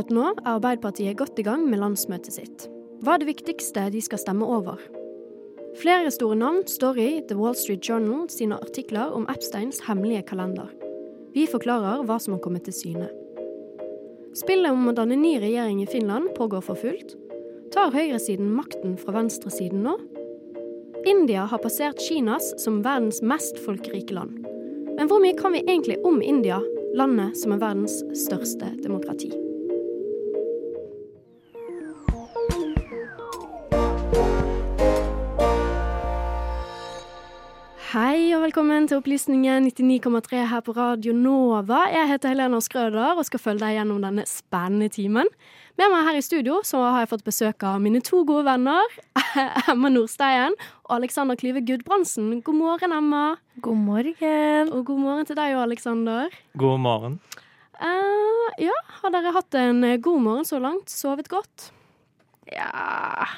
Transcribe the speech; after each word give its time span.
Akkurat 0.00 0.16
nå 0.16 0.28
er 0.32 0.46
Arbeiderpartiet 0.48 1.16
godt 1.20 1.36
i 1.36 1.44
gang 1.44 1.66
med 1.68 1.76
landsmøtet 1.82 2.32
sitt. 2.32 2.62
Hva 3.04 3.18
er 3.18 3.20
det 3.20 3.26
viktigste 3.28 3.82
de 3.92 4.00
skal 4.00 4.20
stemme 4.22 4.46
over? 4.48 4.78
Flere 5.76 6.08
store 6.08 6.38
navn 6.40 6.62
står 6.64 7.00
i 7.02 7.08
The 7.28 7.36
Wall 7.36 7.52
Street 7.52 7.84
Journal 7.84 8.22
sine 8.32 8.56
artikler 8.64 9.12
om 9.12 9.26
Epsteins 9.28 9.82
hemmelige 9.84 10.22
kalender. 10.30 10.70
Vi 11.34 11.44
forklarer 11.50 12.06
hva 12.08 12.16
som 12.16 12.32
har 12.32 12.40
kommet 12.40 12.64
til 12.64 12.78
syne. 12.78 13.10
Spillet 14.40 14.72
om 14.72 14.88
å 14.88 14.94
danne 14.96 15.20
ny 15.20 15.34
regjering 15.42 15.84
i 15.84 15.90
Finland 15.90 16.32
pågår 16.38 16.64
for 16.64 16.80
fullt. 16.80 17.12
Tar 17.76 17.92
høyresiden 17.92 18.48
makten 18.56 18.96
fra 19.02 19.18
venstresiden 19.18 19.84
nå? 19.84 19.98
India 21.04 21.44
har 21.44 21.60
passert 21.60 22.00
Kinas 22.00 22.54
som 22.64 22.80
verdens 22.88 23.20
mest 23.20 23.60
folkerike 23.66 24.16
land. 24.16 24.40
Men 24.96 25.12
hvor 25.12 25.20
mye 25.20 25.36
kan 25.36 25.52
vi 25.52 25.60
egentlig 25.66 26.00
om 26.08 26.24
India, 26.24 26.64
landet 26.96 27.36
som 27.44 27.52
er 27.52 27.64
verdens 27.68 28.00
største 28.16 28.72
demokrati? 28.80 29.49
Velkommen 38.50 38.88
til 38.90 38.98
Opplysningen 38.98 39.68
99,3 39.68 40.38
her 40.50 40.62
på 40.66 40.72
Radio 40.74 41.12
Nova. 41.14 41.84
Jeg 41.86 42.08
heter 42.10 42.32
Helena 42.32 42.58
Skrøder 42.58 43.20
og 43.20 43.22
skal 43.28 43.38
følge 43.38 43.62
deg 43.62 43.76
gjennom 43.76 44.00
denne 44.02 44.24
spennende 44.26 44.88
timen. 44.90 45.28
Med 45.78 45.92
meg 45.92 46.08
her 46.08 46.16
i 46.18 46.24
studio 46.26 46.56
så 46.66 46.80
har 46.82 47.04
jeg 47.04 47.10
fått 47.12 47.22
besøk 47.28 47.62
av 47.62 47.76
mine 47.78 48.00
to 48.02 48.24
gode 48.26 48.48
venner, 48.48 48.96
Emma 49.70 49.92
Nordsteien 49.94 50.56
og 50.88 50.96
Alexander 50.96 51.38
Klyve 51.38 51.62
Gudbrandsen. 51.62 52.40
God 52.42 52.58
morgen, 52.58 52.96
Emma. 52.96 53.22
God 53.62 53.78
morgen. 53.84 54.74
Og 54.74 54.82
god 54.88 54.98
morgen 55.04 55.30
til 55.30 55.38
deg 55.38 55.54
òg, 55.54 55.62
Alexander. 55.68 56.34
God 56.58 56.82
morgen. 56.82 57.20
Uh, 57.78 58.50
ja, 58.58 58.74
har 58.98 59.14
dere 59.14 59.36
hatt 59.38 59.60
en 59.62 59.86
god 60.02 60.26
morgen 60.26 60.48
så 60.48 60.58
langt? 60.58 60.90
Sovet 60.90 61.30
godt? 61.30 61.70
Ja 62.50 63.30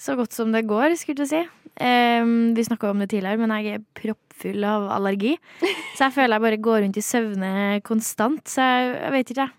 Så 0.00 0.16
godt 0.16 0.32
som 0.32 0.56
det 0.56 0.64
går, 0.64 0.96
skulle 0.96 1.20
du 1.20 1.28
si. 1.28 1.44
Um, 1.78 2.56
vi 2.56 2.64
snakka 2.66 2.90
om 2.90 3.02
det 3.02 3.10
tidligere, 3.12 3.38
men 3.38 3.54
jeg 3.58 3.78
er 3.78 3.84
proppfull 4.00 4.66
av 4.66 4.88
allergi. 4.96 5.36
Så 5.94 6.08
jeg 6.08 6.16
føler 6.16 6.36
jeg 6.36 6.46
bare 6.46 6.60
går 6.66 6.82
rundt 6.84 6.98
i 6.98 7.04
søvne 7.04 7.52
konstant. 7.86 8.44
Så 8.50 8.66
jeg, 8.66 8.92
jeg 8.98 9.14
vet 9.14 9.32
ikke, 9.34 9.46
jeg. 9.46 9.54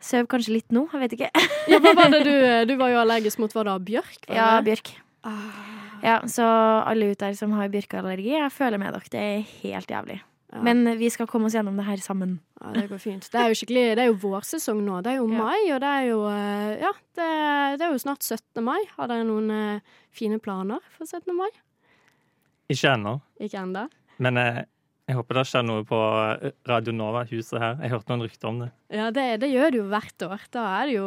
Søv 0.00 0.30
kanskje 0.32 0.54
litt 0.54 0.72
nå, 0.72 0.86
jeg 0.94 1.02
vet 1.02 1.18
ikke. 1.18 1.28
ja, 1.68 1.80
hva 1.82 1.92
var 1.98 2.14
det 2.14 2.22
du, 2.24 2.32
du 2.70 2.74
var 2.80 2.94
jo 2.94 3.02
allergisk 3.02 3.42
mot 3.42 3.52
hva 3.52 3.66
da? 3.68 3.76
Bjørk? 3.90 4.22
ja, 4.32 4.54
bjørk. 4.64 4.94
Ah. 5.28 5.66
Ja, 6.00 6.16
så 6.32 6.46
alle 6.88 7.10
ut 7.12 7.20
der 7.20 7.34
som 7.36 7.52
har 7.58 7.68
bjørkeallergi, 7.72 8.32
jeg 8.38 8.52
føler 8.54 8.80
med 8.80 8.94
dere. 8.96 9.12
Det 9.12 9.20
er 9.20 9.42
helt 9.60 9.90
jævlig. 9.92 10.20
Ja. 10.50 10.62
Men 10.66 10.82
vi 10.98 11.06
skal 11.14 11.28
komme 11.30 11.46
oss 11.46 11.54
gjennom 11.54 11.76
det 11.78 11.84
her 11.86 12.00
sammen. 12.02 12.40
Ja, 12.58 12.72
Det 12.74 12.88
går 12.90 12.98
fint. 12.98 13.28
Det 13.30 13.38
er 13.38 13.52
jo 13.52 13.58
skikkelig, 13.60 13.84
det 13.94 14.02
er 14.02 14.08
jo 14.10 14.18
vårsesong 14.18 14.80
nå. 14.82 14.98
Det 15.06 15.12
er 15.12 15.20
jo 15.20 15.28
ja. 15.30 15.44
mai, 15.44 15.60
og 15.70 15.78
det 15.84 15.90
er 15.90 16.06
jo 16.08 16.18
eh, 16.26 16.72
Ja, 16.82 16.92
det, 17.14 17.28
det, 17.78 17.86
er 17.86 17.92
jo 17.94 18.02
snart 18.02 18.26
17. 18.26 18.64
mai. 18.66 18.80
Har 18.96 19.10
dere 19.12 19.26
noen 19.28 19.52
uh, 19.54 20.00
fine 20.10 20.40
planer 20.42 20.82
for 20.96 21.06
17. 21.06 21.30
mai? 21.38 21.48
Ikke 22.70 22.96
ennå. 22.96 23.20
Ikke 23.38 23.62
enda. 23.62 23.86
Men 24.18 24.42
uh, 24.42 24.64
jeg 25.10 25.16
håper 25.18 25.40
det 25.40 25.42
skjer 25.50 25.64
noe 25.66 25.82
på 25.86 25.98
Radio 26.70 26.92
Nova-huset 26.94 27.56
her. 27.58 27.78
Jeg 27.82 27.90
hørte 27.90 28.12
noen 28.12 28.22
rykter 28.22 28.48
om 28.50 28.60
det. 28.62 28.68
Ja, 28.94 29.08
det, 29.14 29.24
det, 29.42 29.48
gjør 29.50 29.72
det 29.72 29.80
jo 29.80 29.86
hvert 29.90 30.24
år. 30.26 30.44
Da 30.54 30.66
er 30.78 30.86
det 30.86 30.94
jo 30.94 31.06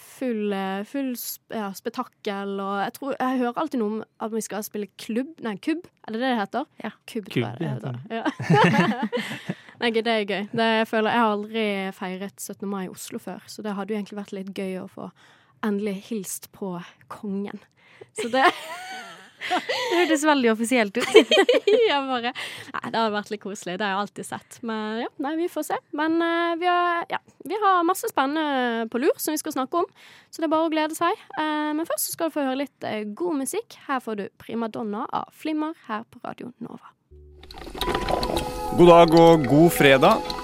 full, 0.00 0.54
full 0.90 1.12
ja, 1.54 1.68
spetakkel 1.78 2.56
og 2.58 2.72
jeg, 2.82 2.94
tror, 2.96 3.14
jeg 3.14 3.40
hører 3.44 3.60
alltid 3.62 3.82
noe 3.82 3.92
om 3.92 4.00
at 4.26 4.34
vi 4.34 4.42
skal 4.42 4.66
spille 4.66 4.90
klubb 5.00 5.38
Nei, 5.44 5.54
kubb, 5.62 5.86
er 6.06 6.16
det 6.16 6.22
det 6.22 6.32
det 6.32 6.40
heter? 6.40 6.66
Ja. 6.82 6.90
Kubb, 7.10 7.30
kubb 7.30 7.60
det, 7.60 7.70
heter 7.70 7.94
det. 7.94 8.18
Ja. 8.18 8.24
Nei, 9.82 9.92
det 9.94 10.10
er 10.10 10.26
gøy. 10.26 10.42
Det, 10.50 10.68
jeg, 10.80 10.88
føler, 10.90 11.10
jeg 11.14 11.22
har 11.22 11.36
aldri 11.36 11.66
feiret 11.94 12.42
17. 12.42 12.66
mai 12.70 12.84
i 12.86 12.90
Oslo 12.90 13.22
før, 13.22 13.46
så 13.50 13.62
det 13.62 13.76
hadde 13.78 13.94
jo 13.94 14.00
egentlig 14.00 14.18
vært 14.18 14.34
litt 14.34 14.50
gøy 14.56 14.80
å 14.82 14.88
få 14.90 15.10
endelig 15.64 15.98
hilst 16.08 16.50
på 16.54 16.74
kongen. 17.12 17.62
Så 18.18 18.30
det 18.32 18.46
Det 19.48 19.98
hørtes 20.00 20.24
veldig 20.26 20.50
offisielt 20.52 20.96
ut. 20.98 21.18
ja, 21.88 22.00
bare 22.06 22.32
Nei, 22.32 22.84
det 22.90 22.98
hadde 22.98 23.14
vært 23.14 23.32
litt 23.32 23.42
koselig. 23.42 23.76
Det 23.78 23.86
har 23.86 23.94
jeg 23.94 24.02
alltid 24.02 24.28
sett. 24.28 24.58
Men 24.66 25.02
ja, 25.04 25.10
nei, 25.26 25.34
vi 25.40 25.48
får 25.52 25.68
se. 25.68 25.80
Men 25.96 26.18
uh, 26.22 26.54
vi, 26.60 26.68
har, 26.70 27.04
ja, 27.12 27.20
vi, 27.44 27.58
har, 27.62 27.82
masse 27.86 28.10
spennende 28.10 28.88
på 28.92 29.00
lur 29.02 29.14
som 29.20 29.34
vi 29.34 29.42
skal 29.42 29.56
snakke 29.56 29.84
om, 29.84 29.88
så 30.30 30.42
det 30.42 30.48
er 30.48 30.54
bare 30.54 30.68
å 30.68 30.72
glede 30.72 30.98
seg. 30.98 31.26
Uh, 31.38 31.72
men 31.76 31.88
først 31.88 32.14
skal 32.14 32.30
du 32.30 32.36
få 32.36 32.46
høre 32.46 32.62
litt 32.64 32.88
uh, 32.88 33.02
god 33.16 33.42
musikk. 33.44 33.78
Her 33.88 34.02
får 34.04 34.20
du 34.20 34.26
primadonna 34.40 35.06
av 35.12 35.30
Flimmer 35.34 35.76
her 35.88 36.06
på 36.08 36.22
Radio 36.24 36.52
Nova. 36.64 36.92
God 38.74 38.88
dag 38.90 39.20
og 39.20 39.46
god 39.46 39.70
fredag. 39.74 40.43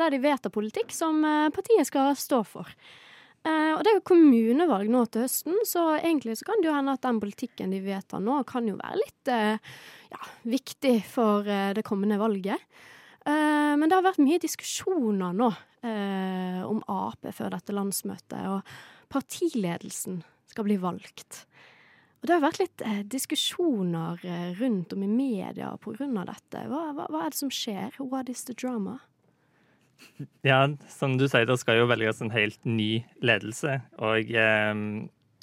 der 0.00 0.10
de 0.10 0.20
vedtar 0.22 0.52
politikk 0.54 0.92
som 0.94 1.22
eh, 1.24 1.48
partiet 1.54 1.88
skal 1.88 2.14
stå 2.18 2.42
for. 2.46 2.70
Uh, 3.40 3.72
og 3.72 3.80
det 3.80 3.88
er 3.88 3.96
jo 3.96 4.08
kommunevalg 4.10 4.90
nå 4.92 5.06
til 5.08 5.24
høsten, 5.24 5.54
så 5.64 5.94
egentlig 5.96 6.34
så 6.36 6.50
kan 6.50 6.60
det 6.60 6.68
jo 6.68 6.74
hende 6.76 6.92
at 6.92 7.06
den 7.06 7.20
politikken 7.22 7.72
de 7.72 7.80
vedtar 7.80 8.20
nå, 8.20 8.42
kan 8.48 8.68
jo 8.68 8.76
være 8.76 9.00
litt 9.00 9.30
ja, 9.32 10.20
viktig 10.44 10.98
for 11.08 11.48
det 11.48 11.84
kommende 11.86 12.18
valget. 12.20 12.60
men 13.24 13.86
det 13.88 13.96
har 13.96 14.04
vært 14.04 14.20
mye 14.20 14.42
diskusjoner 14.42 15.32
nå 15.38 15.48
om 16.68 16.82
Ap 16.92 17.30
før 17.32 17.54
dette 17.54 17.72
landsmøtet, 17.72 18.44
og 18.44 19.08
partiledelsen 19.08 20.20
skal 20.52 20.68
bli 20.68 20.76
valgt. 20.82 21.46
Og 22.20 22.28
det 22.28 22.36
har 22.36 22.44
vært 22.44 22.60
litt 22.60 22.84
diskusjoner 23.08 24.20
rundt 24.60 24.92
om 24.92 25.06
i 25.06 25.08
media 25.08 25.72
av 25.72 25.80
dette. 25.80 26.66
Hva, 26.68 26.90
hva, 26.92 27.08
hva 27.08 27.24
er 27.24 27.32
det 27.32 27.40
som 27.40 27.48
skjer? 27.54 27.96
What 28.04 28.28
is 28.28 28.44
the 28.44 28.52
drama? 28.52 28.98
Ja, 30.46 30.64
som 30.88 31.16
du 31.20 31.26
sier, 31.28 31.46
det 31.48 31.58
skal 31.60 31.80
jo 31.80 31.88
velges 31.90 32.20
en 32.24 32.32
helt 32.34 32.60
ny 32.68 33.04
ledelse. 33.24 33.78
Og 34.02 34.30
eh, 34.34 34.74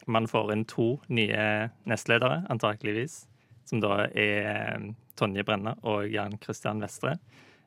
man 0.08 0.30
får 0.30 0.54
inn 0.54 0.68
to 0.70 0.94
nye 1.10 1.70
nestledere, 1.90 2.44
antakeligvis. 2.54 3.26
Som 3.68 3.82
da 3.84 4.06
er 4.08 4.52
eh, 4.54 4.88
Tonje 5.20 5.44
Brenna 5.48 5.76
og 5.84 6.08
Jan 6.14 6.38
Christian 6.44 6.82
Vestre. 6.84 7.18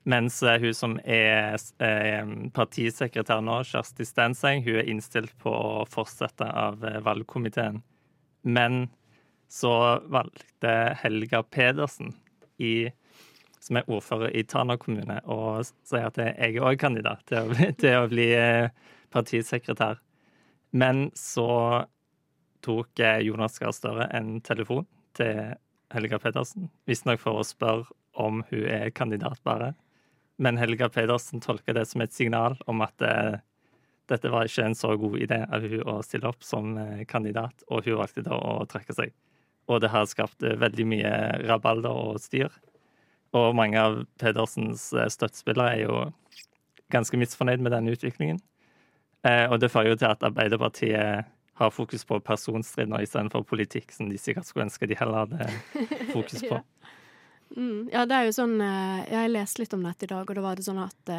Mens 0.09 0.43
eh, 0.43 0.61
hun 0.61 0.75
som 0.75 0.97
er 1.05 1.59
eh, 1.85 2.31
partisekretær 2.57 3.43
nå, 3.45 3.61
Kjersti 3.69 4.07
Stenseng, 4.09 4.65
hun 4.65 4.81
er 4.81 4.89
innstilt 4.89 5.35
på 5.43 5.53
å 5.53 5.85
fortsette 5.89 6.47
av 6.47 6.85
eh, 6.87 7.01
valgkomiteen. 7.05 7.83
Men 8.49 8.87
så 9.51 9.75
valgte 10.09 10.95
Helga 11.03 11.43
Pedersen 11.43 12.15
i 12.57 12.89
som 13.61 13.77
er 13.77 13.89
ordfører 13.93 14.33
i 14.37 14.45
Tana 14.49 14.77
kommune, 14.81 15.21
og 15.29 15.67
sier 15.87 16.09
at 16.09 16.19
jeg 16.21 16.35
er 16.37 16.61
òg 16.65 16.81
kandidat 16.81 17.25
til 17.29 17.51
å, 17.51 17.57
til 17.81 17.97
å, 17.99 18.07
bli 18.11 18.31
eh, 18.37 18.71
partisekretær. 19.13 20.01
Men 20.73 21.09
så 21.19 21.51
tok 22.65 23.03
eh, 23.05 23.21
Jonas 23.27 23.61
Gahr 23.61 23.75
Støre 23.77 24.09
en 24.17 24.39
telefon 24.47 24.87
til 25.19 25.55
Helga 25.93 26.21
Pedersen, 26.23 26.71
visstnok 26.89 27.21
for 27.21 27.41
å 27.41 27.47
spørre 27.47 27.91
om 28.21 28.45
hun 28.51 28.67
er 28.71 28.91
kandidat 28.95 29.43
bare. 29.47 29.75
Men 30.41 30.57
Helga 30.57 30.89
Pedersen 30.93 31.43
tolka 31.45 31.75
det 31.77 31.85
som 31.91 32.01
et 32.01 32.15
signal 32.17 32.57
om 32.71 32.81
at 32.85 32.95
det, 33.03 33.41
dette 34.09 34.31
var 34.33 34.49
ikke 34.49 34.71
en 34.71 34.79
så 34.79 34.95
god 34.99 35.19
idé 35.21 35.43
av 35.45 35.67
hun 35.67 35.85
å 35.85 35.99
stille 36.07 36.31
opp 36.31 36.47
som 36.47 36.79
eh, 36.81 37.05
kandidat, 37.11 37.67
og 37.69 37.85
hun 37.85 38.01
valgte 38.01 38.25
da 38.25 38.41
å 38.41 38.65
trekke 38.71 38.97
seg. 38.97 39.13
Og 39.71 39.85
det 39.85 39.93
har 39.93 40.09
skapt 40.09 40.43
veldig 40.43 40.87
mye 40.89 41.13
rabalder 41.45 41.93
og 41.93 42.23
styr. 42.23 42.49
Og 43.39 43.53
mange 43.55 43.79
av 43.79 44.01
Pedersens 44.19 44.89
eh, 44.97 45.11
støttespillere 45.13 45.77
er 45.77 45.85
jo 45.85 45.99
ganske 46.91 47.19
misfornøyd 47.21 47.63
med 47.63 47.75
denne 47.75 47.95
utviklingen. 47.95 48.41
Eh, 49.27 49.47
og 49.51 49.61
det 49.63 49.71
fører 49.71 49.93
jo 49.93 50.01
til 50.01 50.11
at 50.11 50.25
Arbeiderpartiet 50.27 51.29
har 51.61 51.75
fokus 51.75 52.07
på 52.09 52.19
personstrid 52.25 52.91
nå 52.91 53.03
istedenfor 53.05 53.45
politikk, 53.47 53.93
som 53.93 54.09
de 54.11 54.19
sikkert 54.19 54.49
skulle 54.49 54.67
ønske 54.67 54.89
de 54.89 54.99
heller 54.99 55.27
hadde 55.27 55.51
fokus 56.17 56.43
på. 56.43 56.57
ja. 56.57 56.97
Mm, 57.51 57.89
ja. 57.91 58.05
det 58.07 58.15
er 58.15 58.29
jo 58.29 58.35
sånn 58.37 58.61
eh, 58.63 59.09
Jeg 59.11 59.31
leste 59.33 59.59
litt 59.59 59.73
om 59.75 59.83
dette 59.83 60.07
i 60.07 60.11
dag, 60.11 60.23
og 60.23 60.37
da 60.39 60.43
var 60.45 60.59
det 60.59 60.67
sånn 60.67 60.85
at 60.85 61.15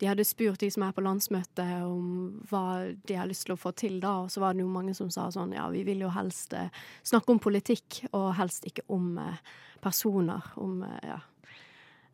de 0.00 0.06
hadde 0.08 0.24
spurt 0.26 0.60
de 0.60 0.70
som 0.70 0.82
er 0.82 0.94
på 0.96 1.04
landsmøtet 1.04 1.82
om 1.86 2.40
hva 2.50 2.64
de 3.06 3.14
har 3.18 3.28
lyst 3.30 3.46
til 3.46 3.54
å 3.54 3.60
få 3.60 3.72
til 3.78 4.00
da, 4.02 4.16
og 4.24 4.30
så 4.32 4.40
var 4.42 4.54
det 4.54 4.64
jo 4.64 4.70
mange 4.72 4.94
som 4.98 5.10
sa 5.14 5.28
sånn 5.30 5.52
ja, 5.54 5.68
vi 5.70 5.84
vil 5.86 6.02
jo 6.02 6.10
helst 6.14 6.54
snakke 7.06 7.30
om 7.34 7.38
politikk, 7.42 8.02
og 8.12 8.32
helst 8.38 8.66
ikke 8.66 8.82
om 8.88 9.14
personer. 9.82 10.52
Om 10.56 10.82
eh, 10.88 11.12
Ja. 11.12 11.18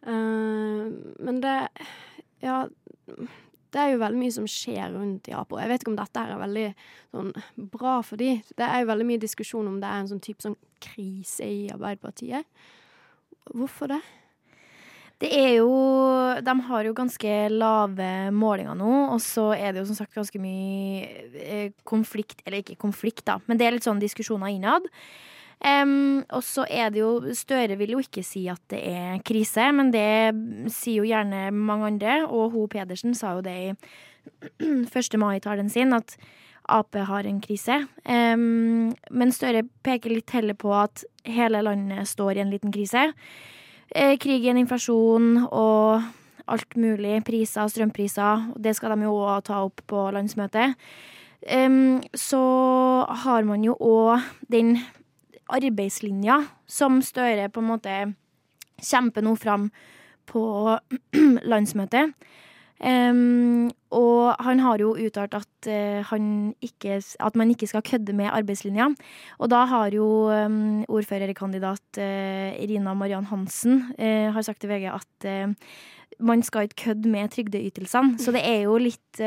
Men 0.07 1.41
det 1.41 1.69
Ja. 2.41 2.69
det 3.73 3.81
er 3.81 3.91
jo 3.93 3.99
veldig 4.01 4.19
mye 4.19 4.33
som 4.33 4.47
skjer 4.47 4.93
rundt 4.95 5.29
i 5.29 5.33
Ap. 5.37 5.53
Og 5.53 5.61
jeg 5.61 5.69
vet 5.69 5.83
ikke 5.83 5.91
om 5.91 5.97
dette 5.99 6.21
er 6.21 6.39
veldig 6.41 6.69
sånn, 7.13 7.33
bra 7.71 8.01
for 8.03 8.17
de. 8.17 8.43
Det 8.57 8.65
er 8.65 8.81
jo 8.81 8.87
veldig 8.89 9.07
mye 9.07 9.21
diskusjon 9.21 9.69
om 9.69 9.81
det 9.81 9.89
er 9.89 10.01
en 10.01 10.09
sånn 10.09 10.23
type 10.25 10.41
sånn 10.45 10.57
krise 10.81 11.45
i 11.45 11.69
Arbeiderpartiet. 11.75 12.47
Hvorfor 13.53 13.89
det? 13.89 14.01
Det 15.19 15.31
er 15.35 15.57
jo 15.59 15.71
De 16.47 16.55
har 16.69 16.87
jo 16.87 16.95
ganske 16.95 17.33
lave 17.51 18.11
målinger 18.35 18.77
nå, 18.79 18.93
og 19.15 19.23
så 19.23 19.51
er 19.57 19.73
det 19.73 19.83
jo 19.83 19.89
som 19.91 19.99
sagt 19.99 20.15
ganske 20.15 20.39
mye 20.43 21.09
eh, 21.43 21.73
konflikt 21.89 22.45
Eller 22.47 22.63
ikke 22.63 22.79
konflikt, 22.79 23.25
da, 23.27 23.41
men 23.47 23.59
det 23.59 23.67
er 23.67 23.77
litt 23.77 23.89
sånn 23.89 24.03
diskusjoner 24.03 24.55
innad. 24.55 24.87
Um, 25.59 26.23
og 26.31 26.45
så 26.47 26.63
er 26.71 26.93
det 26.95 27.01
jo 27.01 27.33
Støre 27.35 27.75
vil 27.81 27.97
jo 27.97 28.03
ikke 28.03 28.23
si 28.23 28.45
at 28.51 28.63
det 28.71 28.79
er 28.93 29.23
krise, 29.27 29.65
men 29.75 29.91
det 29.91 30.71
sier 30.71 31.03
jo 31.03 31.09
gjerne 31.09 31.49
mange 31.51 31.91
andre. 31.91 32.21
Og 32.29 32.55
Ho 32.55 32.67
Pedersen 32.71 33.17
sa 33.19 33.35
jo 33.37 33.43
det 33.43 33.57
i 33.59 33.73
1. 34.87 35.19
mai-talen 35.19 35.71
sin, 35.73 35.97
at 35.97 36.15
Ap 36.69 36.95
har 36.95 37.27
en 37.27 37.41
krise. 37.43 37.81
Um, 38.05 38.95
men 39.11 39.35
Støre 39.35 39.65
peker 39.83 40.15
litt 40.15 40.31
heller 40.37 40.55
på 40.55 40.71
at 40.77 41.03
hele 41.27 41.65
landet 41.65 42.07
står 42.07 42.37
i 42.37 42.45
en 42.45 42.53
liten 42.55 42.75
krise. 42.75 43.09
Eh, 43.95 44.19
krigen, 44.21 44.59
inflasjon 44.61 45.47
og 45.49 46.03
alt 46.49 46.77
mulig. 46.77 47.23
Priser, 47.25 47.69
strømpriser. 47.69 48.53
Det 48.61 48.75
skal 48.77 48.97
de 48.97 49.07
jo 49.09 49.15
òg 49.23 49.45
ta 49.49 49.63
opp 49.65 49.81
på 49.89 50.09
landsmøtet. 50.13 50.77
Så 52.19 52.41
har 53.23 53.45
man 53.47 53.63
jo 53.65 53.77
òg 53.79 54.25
den 54.51 54.75
arbeidslinja 55.49 56.43
som 56.67 57.01
Støre 57.03 57.49
på 57.49 57.63
en 57.63 57.71
måte 57.71 57.95
kjemper 58.83 59.25
nå 59.25 59.35
fram 59.39 59.69
på 60.29 60.43
landsmøtet. 61.53 62.13
Um, 62.79 63.71
og 63.91 64.37
han 64.45 64.61
har 64.63 64.79
jo 64.79 64.93
uttalt 64.95 65.35
at, 65.35 65.67
uh, 65.67 66.13
ikke, 66.63 67.01
at, 67.19 67.37
man 67.37 67.51
ikke 67.51 67.67
skal 67.67 67.83
kødde 67.83 68.15
med 68.15 68.31
arbeidslinja. 68.31 68.87
Og 69.39 69.51
da 69.51 69.65
har 69.67 69.91
jo 69.95 70.31
um, 70.31 70.85
ordførerkandidat 70.87 71.99
uh, 71.99 72.63
Irina 72.63 72.95
Mariann 72.95 73.27
Hansen 73.27 73.83
uh, 73.99 74.31
har 74.35 74.43
sagt 74.43 74.61
til 74.61 74.71
VG 74.71 74.93
at 74.95 75.55
man 76.19 76.43
skal 76.43 76.67
ikke 76.67 76.83
kødde 76.85 77.09
med 77.09 77.29
trygdeytelsene. 77.29 78.19
Så 78.19 78.33
det 78.33 78.43
er 78.47 78.67
jo 78.67 78.79
litt 78.79 79.19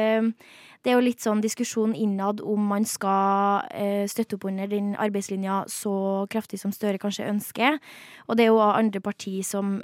det 0.82 0.90
er 0.90 0.96
jo 0.98 1.04
litt 1.06 1.22
sånn 1.22 1.44
diskusjon 1.44 1.92
innad 1.94 2.42
om 2.42 2.64
man 2.72 2.88
skal 2.90 3.62
støtte 4.10 4.36
opp 4.36 4.48
under 4.50 4.66
den 4.68 4.96
arbeidslinja 4.98 5.60
så 5.70 6.26
kraftig 6.32 6.58
som 6.60 6.74
Støre 6.74 6.98
kanskje 6.98 7.30
ønsker. 7.30 7.78
Og 8.26 8.36
det 8.36 8.48
er 8.48 8.50
jo 8.50 8.58
andre 8.66 9.00
partier 9.00 9.46
som 9.46 9.78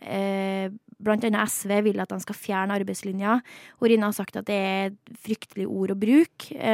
blant 1.04 1.26
annet 1.28 1.52
SV 1.52 1.74
vil 1.86 2.02
at 2.02 2.12
de 2.12 2.20
skal 2.24 2.38
fjerne 2.38 2.78
arbeidslinja. 2.80 3.38
Og 3.80 3.90
Rina 3.92 4.10
har 4.10 4.18
sagt 4.18 4.40
at 4.40 4.48
det 4.50 4.58
er 4.58 4.90
et 4.90 5.16
fryktelig 5.28 5.68
ord 5.70 5.94
å 5.94 6.00
bruke. 6.00 6.72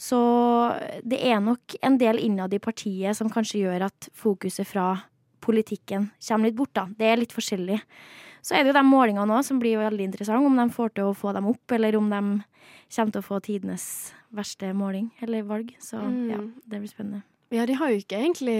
Så 0.00 0.20
det 1.04 1.20
er 1.28 1.42
nok 1.44 1.76
en 1.84 1.98
del 2.00 2.20
innad 2.22 2.54
i 2.54 2.62
partiet 2.62 3.18
som 3.18 3.32
kanskje 3.32 3.64
gjør 3.66 3.88
at 3.90 4.08
fokuset 4.16 4.68
fra 4.68 4.94
politikken 5.42 6.10
kommer 6.22 6.48
litt 6.48 6.58
bort, 6.58 6.74
da. 6.76 6.86
Det 6.96 7.08
er 7.08 7.20
litt 7.20 7.34
forskjellig. 7.34 7.80
Så 8.42 8.56
er 8.56 8.64
det 8.64 8.72
jo 8.72 8.78
de 8.78 8.86
målingene 8.86 9.36
òg 9.36 9.44
som 9.46 9.60
blir 9.62 9.78
veldig 9.78 10.08
interessante, 10.08 10.46
om 10.46 10.58
de 10.58 10.66
får 10.74 10.96
til 10.96 11.10
å 11.10 11.16
få 11.18 11.34
dem 11.36 11.50
opp, 11.50 11.74
eller 11.74 11.98
om 11.98 12.08
de 12.10 12.22
kommer 12.92 13.14
til 13.14 13.22
å 13.22 13.26
få 13.26 13.38
tidenes 13.44 13.84
verste 14.34 14.72
måling 14.76 15.10
eller 15.22 15.44
valg. 15.46 15.70
Så 15.82 16.00
mm. 16.00 16.24
ja, 16.30 16.40
det 16.40 16.80
blir 16.82 16.90
spennende. 16.90 17.22
Ja, 17.52 17.66
de 17.68 17.76
har 17.76 17.90
jo 17.92 18.00
ikke 18.00 18.16
egentlig 18.16 18.56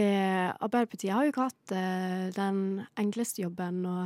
Arbeiderpartiet 0.60 1.14
har 1.14 1.24
jo 1.24 1.32
ikke 1.32 1.46
hatt 1.46 1.72
uh, 1.72 2.26
den 2.36 2.58
enkleste 3.00 3.40
jobben 3.40 3.80
å 3.88 3.96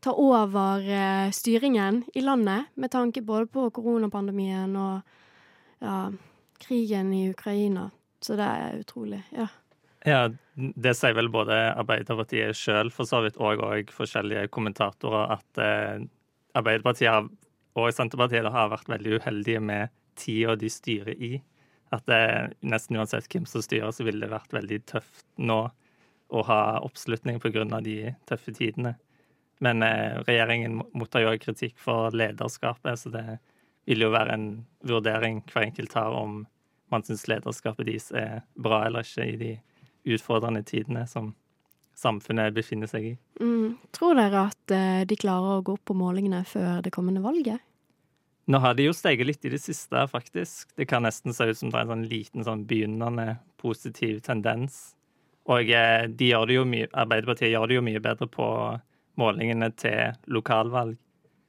ta 0.00 0.14
over 0.16 0.84
uh, 0.84 1.30
styringen 1.34 2.02
i 2.14 2.24
landet, 2.24 2.72
med 2.74 2.92
tanke 2.92 3.22
både 3.22 3.48
på 3.52 3.68
koronapandemien 3.74 4.76
og 4.80 5.16
ja, 5.80 6.10
krigen 6.60 7.12
i 7.16 7.26
Ukraina. 7.30 7.90
Så 8.20 8.36
det 8.36 8.46
er 8.46 8.80
utrolig. 8.80 9.22
Ja. 9.36 9.48
Ja, 10.04 10.30
det 10.56 10.94
sier 10.96 11.12
vel 11.16 11.28
både 11.32 11.56
Arbeiderpartiet 11.76 12.56
sjøl, 12.56 12.88
for 12.92 13.08
så 13.08 13.20
vidt, 13.24 13.36
og, 13.36 13.60
og 13.60 13.92
forskjellige 13.92 14.48
kommentatorer, 14.52 15.34
at 15.36 15.60
eh, 15.60 16.06
Arbeiderpartiet 16.56 17.28
og 17.78 17.92
Senterpartiet 17.94 18.48
har 18.48 18.72
vært 18.72 18.88
veldig 18.88 19.18
uheldige 19.20 19.60
med 19.60 19.92
tida 20.20 20.56
de 20.56 20.70
styrer 20.72 21.20
i. 21.20 21.34
At 21.92 22.06
det, 22.08 22.22
nesten 22.64 22.96
uansett 23.00 23.28
hvem 23.28 23.46
som 23.50 23.64
styrer, 23.64 23.92
så 23.92 24.06
ville 24.06 24.24
det 24.24 24.32
vært 24.32 24.56
veldig 24.56 24.80
tøft 24.88 25.26
nå 25.36 25.60
å 26.30 26.42
ha 26.46 26.60
oppslutning 26.86 27.40
pga. 27.42 27.64
de 27.84 28.14
tøffe 28.30 28.54
tidene. 28.56 28.94
Men 29.60 29.84
eh, 29.84 30.20
regjeringen 30.24 30.80
mottar 30.96 31.26
jo 31.26 31.34
kritikk 31.40 31.76
for 31.80 32.14
lederskapet, 32.16 32.98
så 32.98 33.12
det 33.12 33.24
vil 33.88 34.06
jo 34.06 34.12
være 34.12 34.36
en 34.36 34.48
vurdering 34.86 35.42
hver 35.50 35.68
enkelt 35.68 35.96
har 35.98 36.16
om 36.16 36.44
man 36.90 37.04
syns 37.06 37.26
lederskapet 37.30 37.86
deres 37.86 38.08
er 38.16 38.40
bra 38.58 38.84
eller 38.86 39.06
ikke 39.06 39.26
i 39.28 39.36
de 39.38 39.52
utfordrende 40.10 40.62
tidene 40.66 41.04
som 41.08 41.34
samfunnet 42.00 42.54
befinner 42.56 42.88
seg 42.90 43.12
i. 43.12 43.16
Mm. 43.40 43.76
Tror 43.94 44.16
dere 44.18 44.46
at 44.48 44.74
uh, 44.74 45.02
de 45.06 45.18
klarer 45.20 45.58
å 45.58 45.64
gå 45.64 45.76
opp 45.76 45.84
på 45.90 45.96
målingene 45.96 46.40
før 46.48 46.80
det 46.84 46.92
kommende 46.94 47.22
valget? 47.22 47.60
Nå 48.50 48.58
har 48.58 48.74
de 48.74 48.88
jo 48.88 48.94
steget 48.96 49.28
litt 49.28 49.44
i 49.46 49.52
det 49.52 49.60
siste, 49.62 50.06
faktisk. 50.10 50.72
Det 50.74 50.88
kan 50.90 51.04
nesten 51.06 51.36
se 51.36 51.46
ut 51.50 51.58
som 51.58 51.70
det 51.70 51.78
er 51.78 51.84
en 51.84 51.92
sånn 51.92 52.08
liten 52.10 52.46
sånn 52.46 52.64
begynnende 52.66 53.36
positiv 53.60 54.22
tendens. 54.26 54.96
Og 55.50 55.70
eh, 55.70 56.06
de 56.08 56.32
gjør 56.32 56.48
det 56.48 56.56
jo 56.56 56.64
mye, 56.66 56.88
Arbeiderpartiet 56.90 57.52
gjør 57.52 57.70
det 57.70 57.78
jo 57.78 57.84
mye 57.86 58.02
bedre 58.02 58.26
på 58.30 58.48
målingene 59.18 59.70
til 59.78 60.14
lokalvalg. 60.30 60.98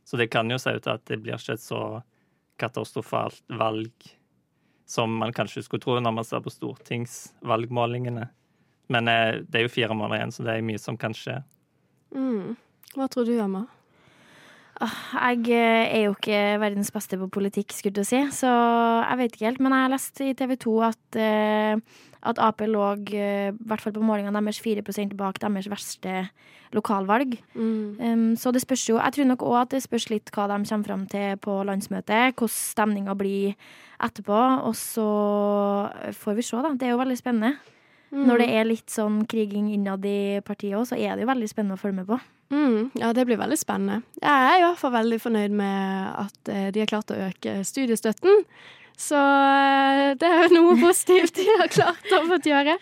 Så 0.06 0.18
det 0.18 0.32
kan 0.34 0.50
jo 0.52 0.58
se 0.60 0.74
ut 0.76 0.84
til 0.84 0.96
at 0.96 1.06
det 1.08 1.20
blir 1.22 1.38
ikke 1.38 1.56
et 1.56 1.64
så 1.64 2.02
katastrofalt 2.62 3.44
valg 3.58 4.10
som 4.92 5.14
man 5.22 5.34
kanskje 5.34 5.64
skulle 5.64 5.84
tro 5.84 6.00
når 6.00 6.14
man 6.18 6.28
ser 6.28 6.42
på 6.44 6.52
stortingsvalgmålingene. 6.52 8.26
Men 8.92 9.08
eh, 9.08 9.40
det 9.48 9.60
er 9.60 9.68
jo 9.68 9.72
fire 9.72 9.96
måneder 9.96 10.20
igjen, 10.20 10.34
så 10.36 10.44
det 10.44 10.56
er 10.56 10.66
mye 10.68 10.82
som 10.82 10.98
kan 11.00 11.16
skje. 11.16 11.38
Mm. 12.12 12.58
Hva 12.98 13.08
tror 13.08 13.30
du, 13.30 13.38
Emma? 13.40 13.64
Ah, 14.82 14.94
jeg 15.30 15.52
eh, 15.54 15.92
er 15.94 16.06
jo 16.08 16.14
ikke 16.16 16.38
verdens 16.62 16.90
beste 16.94 17.18
på 17.22 17.28
politikk, 17.30 17.74
skulle 17.76 18.02
du 18.02 18.08
si, 18.08 18.18
så 18.34 18.50
jeg 18.50 19.20
vet 19.20 19.36
ikke 19.36 19.46
helt. 19.46 19.60
Men 19.62 19.76
jeg 19.76 19.86
har 19.86 19.94
lest 19.94 20.22
i 20.26 20.32
TV 20.38 20.56
2 20.64 20.74
at, 20.88 21.18
uh, 21.22 22.00
at 22.32 22.42
Ap 22.42 22.64
lå, 22.66 22.88
i 23.14 23.52
hvert 23.54 23.84
fall 23.84 23.94
på 23.94 24.02
målingene 24.06 24.42
deres, 24.42 24.62
4% 24.64 25.14
bak 25.20 25.38
deres 25.44 25.70
verste 25.70 26.24
lokalvalg. 26.74 27.38
Mm. 27.54 28.02
Um, 28.02 28.26
så 28.40 28.50
det 28.56 28.64
spørs 28.64 28.88
jo 28.90 28.98
Jeg 28.98 29.14
tror 29.14 29.30
nok 29.30 29.46
òg 29.46 29.58
at 29.62 29.76
det 29.76 29.84
spørs 29.84 30.10
litt 30.10 30.34
hva 30.34 30.48
de 30.50 30.58
kommer 30.64 30.88
fram 30.88 31.06
til 31.12 31.38
på 31.38 31.62
landsmøtet. 31.68 32.34
Hvordan 32.34 32.56
stemninga 32.56 33.18
blir 33.20 33.54
etterpå. 34.02 34.42
Og 34.66 34.76
så 34.76 35.08
får 36.24 36.40
vi 36.40 36.48
se, 36.48 36.58
da. 36.58 36.74
Det 36.74 36.90
er 36.90 36.96
jo 36.96 37.02
veldig 37.04 37.22
spennende. 37.22 37.54
Mm. 38.12 38.26
Når 38.28 38.42
det 38.42 38.50
er 38.50 38.68
litt 38.68 38.92
sånn 38.92 39.26
kriging 39.30 39.70
innad 39.76 40.06
i 40.10 40.42
partiet 40.42 40.80
òg, 40.80 40.90
så 40.90 40.98
er 40.98 41.16
det 41.16 41.28
jo 41.28 41.32
veldig 41.36 41.52
spennende 41.52 41.78
å 41.78 41.84
følge 41.86 42.02
med 42.02 42.10
på. 42.10 42.18
Mm, 42.52 42.92
ja, 43.00 43.14
det 43.16 43.26
blir 43.26 43.40
veldig 43.40 43.58
spennende. 43.60 44.02
Jeg 44.20 44.48
er 44.52 44.60
i 44.60 44.64
hvert 44.66 44.80
fall 44.82 44.94
veldig 44.98 45.20
fornøyd 45.24 45.56
med 45.56 46.12
at 46.26 46.52
eh, 46.52 46.68
de 46.76 46.84
har 46.84 46.92
klart 46.92 47.14
å 47.14 47.20
øke 47.30 47.62
studiestøtten. 47.68 48.44
Så 49.00 49.18
eh, 49.18 50.12
det 50.20 50.28
er 50.28 50.46
jo 50.46 50.58
noe 50.60 50.78
positivt 50.86 51.40
de 51.40 51.48
har 51.62 51.72
klart 51.72 52.16
å 52.18 52.26
få 52.28 52.42
gjøre. 52.44 52.76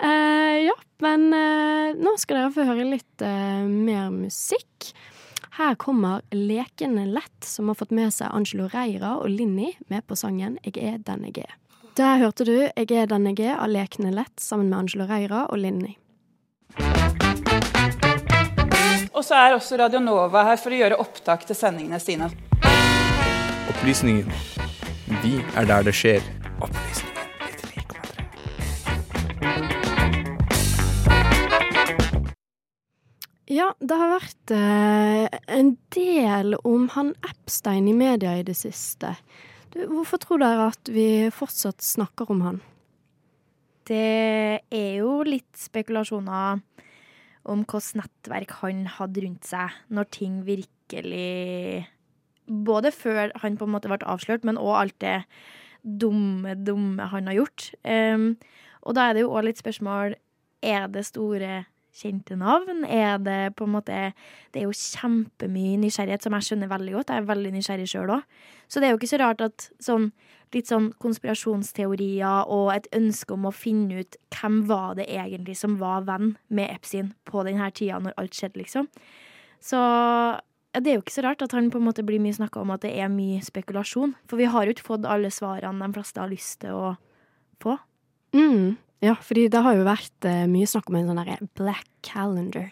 Uh, 0.00 0.56
ja, 0.64 0.76
men 1.04 1.26
uh, 1.36 1.92
nå 1.92 2.14
skal 2.16 2.38
dere 2.38 2.52
få 2.54 2.64
høre 2.64 2.86
litt 2.88 3.24
uh, 3.24 3.66
mer 3.68 4.08
musikk. 4.14 4.92
Her 5.58 5.74
kommer 5.76 6.22
Lekende 6.32 7.04
lett, 7.10 7.44
som 7.44 7.68
har 7.68 7.76
fått 7.76 7.92
med 7.92 8.14
seg 8.16 8.32
Angelo 8.32 8.70
Reira 8.72 9.18
og 9.20 9.28
Linni 9.28 9.74
med 9.92 10.06
på 10.08 10.16
sangen 10.16 10.56
'Jeg 10.64 10.80
er 10.80 10.98
den 11.04 11.26
jeg 11.28 11.44
er'. 11.44 11.58
Der 12.00 12.16
hørte 12.22 12.46
du 12.48 12.56
'Jeg 12.64 12.92
er 12.96 13.10
den 13.12 13.28
jeg 13.28 13.44
er' 13.44 13.60
av 13.60 13.68
Lekende 13.68 14.14
lett 14.14 14.40
sammen 14.40 14.70
med 14.70 14.78
Angelo 14.78 15.04
Reira 15.04 15.44
og 15.50 15.58
Linni. 15.60 15.98
Og 19.20 19.24
så 19.28 19.36
er 19.36 19.52
også 19.52 19.76
Radionova 19.76 20.46
her 20.46 20.56
for 20.56 20.72
å 20.72 20.76
gjøre 20.78 20.96
opptak 21.02 21.42
til 21.44 21.52
sendingene 21.52 21.98
sine. 22.00 22.30
Opplysningen. 23.68 24.30
Vi 25.20 25.34
er 25.60 25.66
der 25.68 25.84
det 25.84 25.92
skjer. 25.92 26.24
Opplysningen. 26.56 27.10
Ja, 33.50 33.68
det 33.84 34.00
har 34.00 34.14
vært 34.14 34.54
eh, 34.56 35.38
en 35.52 35.74
del 35.92 36.56
om 36.64 36.88
han 36.96 37.12
Epstein 37.28 37.92
i 37.92 37.96
media 38.00 38.38
i 38.40 38.46
det 38.48 38.56
siste. 38.56 39.12
Du, 39.74 39.82
hvorfor 39.98 40.24
tror 40.24 40.40
dere 40.40 40.70
at 40.72 40.88
vi 40.88 41.28
fortsatt 41.28 41.84
snakker 41.84 42.32
om 42.32 42.40
han? 42.46 42.64
Det 43.84 44.64
er 44.64 44.92
jo 45.02 45.18
litt 45.28 45.52
spekulasjoner 45.60 46.64
om 47.48 47.64
hvilket 47.64 47.96
nettverk 48.00 48.52
han 48.60 48.84
hadde 48.98 49.24
rundt 49.24 49.48
seg 49.48 49.80
når 49.88 50.12
ting 50.16 50.42
virkelig 50.48 51.86
Både 52.50 52.90
før 52.90 53.30
han 53.38 53.54
på 53.54 53.66
en 53.68 53.70
måte 53.70 53.86
ble 53.86 54.00
avslørt, 54.10 54.42
men 54.42 54.56
òg 54.58 54.72
alt 54.74 54.96
det 55.04 55.20
dumme, 55.86 56.56
dumme 56.58 57.06
han 57.12 57.28
har 57.30 57.36
gjort. 57.36 57.68
Um, 57.86 58.32
og 58.82 58.96
da 58.98 59.04
er 59.06 59.14
det 59.14 59.22
jo 59.22 59.30
òg 59.30 59.46
litt 59.46 59.60
spørsmål 59.60 60.16
Er 60.58 60.88
det 60.90 61.04
store 61.06 61.60
kjente 61.96 62.36
navn? 62.38 62.84
Er 62.84 63.18
det 63.18 63.54
på 63.56 63.66
en 63.66 63.74
måte 63.74 64.12
Det 64.52 64.62
er 64.62 64.66
jo 64.66 64.74
kjempemye 64.74 65.78
nysgjerrighet, 65.78 66.22
som 66.22 66.34
jeg 66.34 66.48
skjønner 66.48 66.70
veldig 66.70 66.92
godt. 66.98 67.10
Jeg 67.10 67.22
er 67.22 67.30
veldig 67.30 67.52
nysgjerrig 67.54 67.88
sjøl 67.90 68.14
òg. 68.16 68.22
Så 68.68 68.80
det 68.80 68.88
er 68.88 68.94
jo 68.94 69.00
ikke 69.00 69.14
så 69.14 69.22
rart 69.22 69.40
at 69.44 69.70
sånn 69.82 70.12
litt 70.54 70.66
sånn 70.70 70.90
konspirasjonsteorier 70.98 72.48
og 72.50 72.72
et 72.74 72.88
ønske 72.96 73.34
om 73.36 73.46
å 73.46 73.54
finne 73.54 74.02
ut 74.02 74.16
hvem 74.34 74.64
var 74.66 74.96
det 74.98 75.06
egentlig 75.06 75.56
som 75.60 75.76
var 75.78 76.06
venn 76.08 76.34
med 76.48 76.72
Epstein 76.74 77.12
på 77.28 77.44
denne 77.46 77.70
tida 77.70 78.00
når 78.02 78.16
alt 78.18 78.34
skjedde, 78.34 78.58
liksom. 78.58 78.88
Så 79.62 79.78
det 80.74 80.90
er 80.90 80.98
jo 80.98 81.04
ikke 81.04 81.14
så 81.14 81.24
rart 81.26 81.42
at 81.42 81.54
han 81.54 81.70
på 81.70 81.80
en 81.80 81.86
måte 81.86 82.04
blir 82.06 82.22
mye 82.22 82.34
snakka 82.36 82.62
om 82.62 82.74
at 82.74 82.84
det 82.84 82.92
er 82.98 83.10
mye 83.12 83.40
spekulasjon. 83.42 84.14
For 84.30 84.40
vi 84.40 84.50
har 84.50 84.66
jo 84.66 84.74
ikke 84.74 84.86
fått 84.92 85.08
alle 85.08 85.30
svarene 85.34 85.86
de 85.86 85.98
fleste 85.98 86.22
har 86.22 86.30
lyst 86.30 86.60
til 86.64 86.78
å 86.78 86.92
få. 87.62 87.76
Mm, 88.34 88.78
ja, 89.00 89.16
fordi 89.16 89.48
det 89.48 89.62
har 89.64 89.76
jo 89.76 89.86
vært 89.88 90.28
eh, 90.28 90.46
mye 90.50 90.68
snakk 90.68 90.90
om 90.90 90.98
en 91.00 91.08
sånn 91.08 91.20
derre 91.22 91.50
black 91.56 91.88
calendar. 92.04 92.70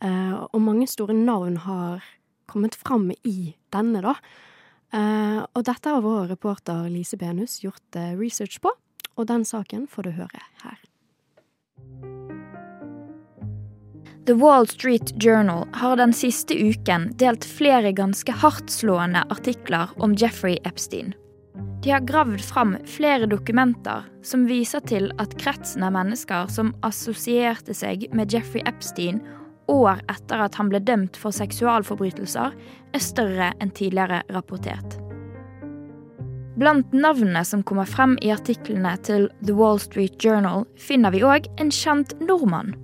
Eh, 0.00 0.34
og 0.48 0.62
mange 0.64 0.88
store 0.88 1.16
navn 1.16 1.58
har 1.66 2.04
kommet 2.48 2.76
fram 2.78 3.10
i 3.28 3.54
denne, 3.74 4.00
da. 4.04 4.14
Eh, 4.96 5.40
og 5.44 5.64
dette 5.68 5.92
har 5.92 6.04
vår 6.04 6.30
reporter 6.32 6.88
Lise 6.88 7.18
Benus 7.20 7.58
gjort 7.60 7.98
eh, 8.00 8.14
research 8.16 8.62
på, 8.64 8.72
og 9.16 9.28
den 9.28 9.44
saken 9.44 9.84
får 9.90 10.08
du 10.08 10.14
høre 10.16 10.44
her. 10.64 10.80
The 14.28 14.36
Wall 14.36 14.66
Street 14.68 15.14
Journal 15.24 15.68
har 15.80 15.96
den 15.96 16.12
siste 16.12 16.56
uken 16.56 17.10
delt 17.20 17.44
flere 17.48 17.92
ganske 17.96 18.32
hardtslående 18.32 19.24
artikler 19.32 19.92
om 19.96 20.16
Jeffrey 20.16 20.58
Epstein. 20.68 21.14
De 21.88 21.92
har 21.92 22.00
gravd 22.00 22.40
fram 22.40 22.76
flere 22.84 23.26
dokumenter 23.26 24.02
som 24.22 24.42
viser 24.44 24.82
til 24.84 25.06
at 25.16 25.32
kretsen 25.40 25.80
av 25.86 25.94
mennesker 25.94 26.50
som 26.52 26.74
assosierte 26.84 27.72
seg 27.72 28.02
med 28.12 28.28
Jeffrey 28.28 28.60
Epstein 28.68 29.22
år 29.72 30.02
etter 30.12 30.42
at 30.44 30.58
han 30.60 30.68
ble 30.68 30.82
dømt 30.84 31.16
for 31.16 31.32
seksualforbrytelser, 31.32 32.52
er 32.92 33.00
større 33.00 33.46
enn 33.56 33.72
tidligere 33.72 34.18
rapportert. 34.36 34.98
Blant 36.60 36.92
navnene 36.92 37.40
som 37.48 37.64
kommer 37.64 37.88
frem 37.88 38.18
i 38.20 38.34
artiklene 38.36 38.92
til 39.08 39.30
The 39.40 39.56
Wall 39.56 39.80
Street 39.80 40.20
Journal, 40.20 40.66
finner 40.76 41.16
vi 41.16 41.24
òg 41.24 41.48
en 41.56 41.72
kjent 41.72 42.12
nordmann. 42.20 42.74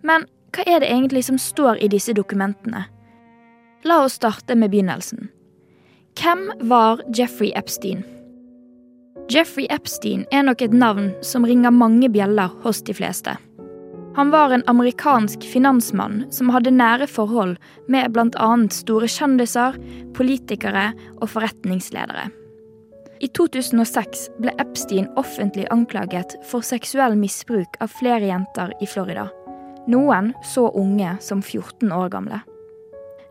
Men 0.00 0.24
hva 0.56 0.64
er 0.64 0.80
det 0.80 0.88
egentlig 0.88 1.26
som 1.28 1.36
står 1.36 1.84
i 1.84 1.92
disse 1.92 2.16
dokumentene? 2.16 2.86
La 3.84 4.00
oss 4.06 4.16
starte 4.16 4.56
med 4.56 4.72
begynnelsen. 4.72 5.28
Hvem 6.16 6.48
var 6.72 7.04
Jeffrey 7.12 7.52
Epstein? 7.52 8.00
Jeffrey 9.30 9.66
Epstein 9.70 10.24
er 10.34 10.42
nok 10.42 10.62
et 10.64 10.74
navn 10.74 11.12
som 11.22 11.46
ringer 11.46 11.70
mange 11.70 12.08
bjeller 12.12 12.50
hos 12.64 12.82
de 12.82 12.94
fleste. 12.96 13.36
Han 14.16 14.30
var 14.30 14.52
en 14.52 14.64
amerikansk 14.68 15.46
finansmann 15.48 16.26
som 16.34 16.50
hadde 16.52 16.74
nære 16.74 17.06
forhold 17.08 17.56
med 17.88 18.12
bl.a. 18.12 18.50
store 18.74 19.08
kjendiser, 19.08 19.78
politikere 20.16 20.90
og 21.22 21.30
forretningsledere. 21.32 22.28
I 23.22 23.30
2006 23.38 24.26
ble 24.42 24.52
Epstein 24.60 25.06
offentlig 25.16 25.68
anklaget 25.72 26.34
for 26.50 26.66
seksuell 26.66 27.14
misbruk 27.16 27.78
av 27.80 27.94
flere 27.94 28.26
jenter 28.26 28.74
i 28.82 28.90
Florida. 28.90 29.28
Noen 29.88 30.32
så 30.44 30.68
unge 30.78 31.14
som 31.22 31.40
14 31.40 31.94
år 31.94 32.10
gamle. 32.12 32.42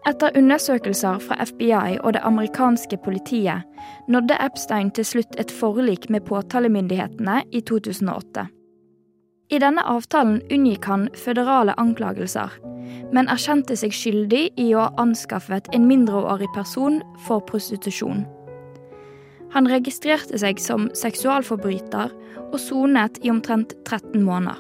Etter 0.10 0.34
undersøkelser 0.38 1.20
fra 1.22 1.36
FBI 1.46 2.00
og 2.02 2.16
det 2.16 2.24
amerikanske 2.26 2.98
politiet 3.04 3.68
nådde 4.10 4.38
Epstein 4.42 4.90
til 4.98 5.06
slutt 5.06 5.38
et 5.38 5.52
forlik 5.54 6.10
med 6.10 6.26
påtalemyndighetene 6.26 7.44
i 7.52 7.62
2008. 7.62 8.48
I 9.52 9.60
denne 9.60 9.84
avtalen 9.86 10.40
unngikk 10.50 10.88
han 10.90 11.06
føderale 11.14 11.76
anklagelser, 11.78 12.56
men 13.14 13.30
erkjente 13.30 13.76
seg 13.78 13.94
skyldig 13.94 14.46
i 14.58 14.72
å 14.74 14.88
ha 14.88 15.04
anskaffet 15.04 15.70
en 15.76 15.86
mindreårig 15.86 16.50
person 16.56 17.02
for 17.28 17.44
prostitusjon. 17.46 18.24
Han 19.54 19.68
registrerte 19.70 20.40
seg 20.40 20.58
som 20.64 20.88
seksualforbryter 20.98 22.16
og 22.48 22.58
sonet 22.64 23.20
i 23.22 23.30
omtrent 23.30 23.76
13 23.86 24.24
måneder. 24.24 24.58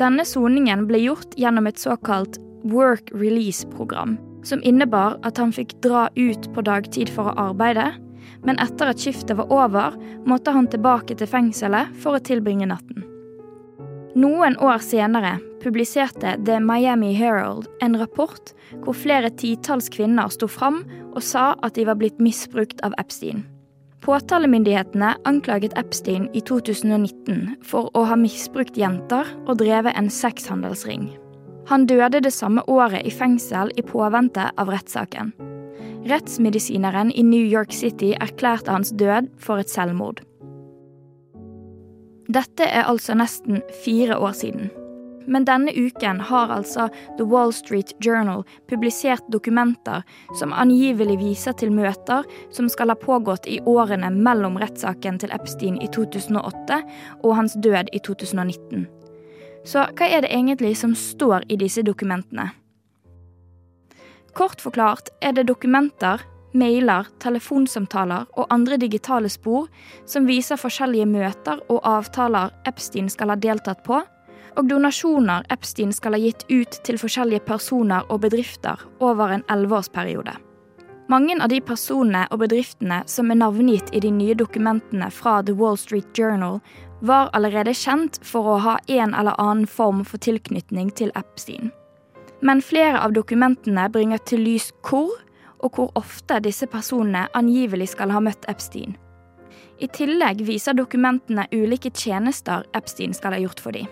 Denne 0.00 0.24
soningen 0.26 0.88
ble 0.88 0.98
gjort 1.04 1.36
gjennom 1.38 1.68
et 1.68 1.78
såkalt 1.78 2.40
work 2.64 3.12
release-program, 3.12 4.16
som 4.42 4.62
innebar 4.62 5.18
at 5.26 5.38
han 5.38 5.52
fikk 5.54 5.76
dra 5.84 6.08
ut 6.16 6.48
på 6.54 6.64
dagtid 6.66 7.12
for 7.12 7.30
å 7.30 7.50
arbeide, 7.50 7.92
men 8.42 8.58
etter 8.62 8.90
at 8.90 9.02
skiftet 9.02 9.38
var 9.38 9.50
over, 9.52 9.96
måtte 10.26 10.54
han 10.54 10.68
tilbake 10.70 11.16
til 11.18 11.30
fengselet 11.30 11.94
for 12.02 12.18
å 12.18 12.24
tilbringe 12.24 12.68
natten. 12.70 13.06
Noen 14.18 14.58
år 14.60 14.82
senere 14.84 15.38
publiserte 15.62 16.34
The 16.44 16.58
Miami 16.60 17.14
Herald 17.16 17.70
en 17.80 17.96
rapport 17.96 18.52
hvor 18.82 18.98
flere 18.98 19.30
titalls 19.40 19.88
kvinner 19.92 20.28
sto 20.28 20.50
fram 20.50 20.82
og 21.14 21.22
sa 21.24 21.52
at 21.64 21.78
de 21.78 21.86
var 21.88 21.96
blitt 22.00 22.20
misbrukt 22.20 22.82
av 22.84 22.96
Epstein. 23.00 23.46
Påtalemyndighetene 24.02 25.14
anklaget 25.30 25.78
Epstein 25.78 26.26
i 26.34 26.42
2019 26.42 27.62
for 27.64 27.88
å 27.96 28.02
ha 28.10 28.18
misbrukt 28.18 28.76
jenter 28.76 29.28
og 29.46 29.60
drevet 29.62 29.94
en 29.96 30.10
sexhandelsring. 30.10 31.12
Han 31.70 31.86
døde 31.86 32.20
det 32.24 32.32
samme 32.34 32.64
året 32.70 33.06
i 33.06 33.14
fengsel 33.14 33.70
i 33.76 33.84
påvente 33.86 34.48
av 34.58 34.70
rettssaken. 34.72 35.32
Rettsmedisineren 36.10 37.12
i 37.14 37.22
New 37.22 37.46
York 37.46 37.72
City 37.72 38.12
erklærte 38.18 38.74
hans 38.74 38.90
død 38.98 39.30
for 39.38 39.62
et 39.62 39.70
selvmord. 39.70 40.24
Dette 42.32 42.66
er 42.66 42.88
altså 42.88 43.14
nesten 43.18 43.60
fire 43.84 44.18
år 44.18 44.32
siden. 44.38 44.70
Men 45.26 45.44
denne 45.46 45.70
uken 45.70 46.20
har 46.20 46.50
altså 46.50 46.88
The 47.18 47.26
Wall 47.28 47.52
Street 47.54 47.92
Journal 48.02 48.42
publisert 48.70 49.22
dokumenter 49.30 50.02
som 50.38 50.52
angivelig 50.52 51.18
viser 51.20 51.54
til 51.58 51.70
møter 51.74 52.26
som 52.50 52.70
skal 52.72 52.90
ha 52.90 52.98
pågått 52.98 53.46
i 53.46 53.60
årene 53.68 54.10
mellom 54.10 54.58
rettssaken 54.58 55.20
til 55.22 55.34
Epstein 55.34 55.78
i 55.82 55.90
2008 55.94 56.80
og 57.22 57.36
hans 57.38 57.54
død 57.62 57.92
i 57.92 58.02
2019. 58.02 58.88
Så 59.64 59.84
hva 59.94 60.08
er 60.08 60.24
det 60.24 60.32
egentlig 60.34 60.74
som 60.78 60.94
står 60.98 61.46
i 61.48 61.56
disse 61.60 61.84
dokumentene? 61.86 62.50
Kort 64.34 64.62
forklart 64.64 65.10
er 65.20 65.34
det 65.36 65.46
dokumenter 65.50 66.22
mailer, 66.56 67.06
telefonsamtaler 67.20 68.26
og 68.36 68.48
andre 68.52 68.78
digitale 68.80 69.28
spor 69.32 69.68
som 70.08 70.26
viser 70.28 70.60
forskjellige 70.60 71.08
møter 71.08 71.60
og 71.72 71.82
avtaler 71.88 72.52
Epstein 72.68 73.10
skal 73.12 73.32
ha 73.32 73.36
deltatt 73.40 73.82
på, 73.86 74.00
og 74.52 74.68
donasjoner 74.68 75.46
Epstein 75.52 75.92
skal 75.96 76.16
ha 76.16 76.20
gitt 76.20 76.44
ut 76.50 76.80
til 76.84 77.00
forskjellige 77.00 77.44
personer 77.48 78.08
og 78.12 78.24
bedrifter 78.26 78.80
over 79.00 79.32
en 79.32 79.44
elleveårsperiode. 79.52 80.34
Mange 81.12 81.36
av 81.42 81.50
de 81.52 81.58
personene 81.64 82.26
og 82.30 82.40
bedriftene 82.44 83.02
som 83.10 83.32
er 83.32 83.40
navngitt 83.40 83.90
i 83.92 84.00
de 84.00 84.12
nye 84.14 84.36
dokumentene 84.38 85.10
fra 85.12 85.40
The 85.44 85.56
Wall 85.56 85.76
Street 85.80 86.08
Journal, 86.16 86.60
var 87.02 87.30
allerede 87.34 87.74
kjent 87.74 88.20
for 88.22 88.46
å 88.46 88.58
ha 88.62 88.78
en 88.86 89.14
eller 89.14 89.34
annen 89.42 89.66
form 89.66 90.04
for 90.06 90.22
tilknytning 90.22 90.92
til 90.94 91.10
Epstein. 91.18 91.72
Men 92.42 92.62
flere 92.62 93.00
av 93.02 93.14
dokumentene 93.14 93.88
bringer 93.90 94.22
til 94.26 94.42
lys 94.46 94.70
hvor 94.86 95.10
og 95.62 95.76
hvor 95.78 95.90
ofte 95.98 96.40
disse 96.42 96.66
personene 96.66 97.28
angivelig 97.38 97.92
skal 97.92 98.10
ha 98.14 98.22
møtt 98.22 98.46
Epstein. 98.50 98.96
I 99.82 99.88
tillegg 99.90 100.42
viser 100.46 100.78
dokumentene 100.78 101.48
ulike 101.50 101.90
tjenester 101.90 102.66
Epstein 102.78 103.14
skal 103.14 103.34
ha 103.34 103.42
gjort 103.42 103.62
for 103.62 103.74
dem. 103.74 103.88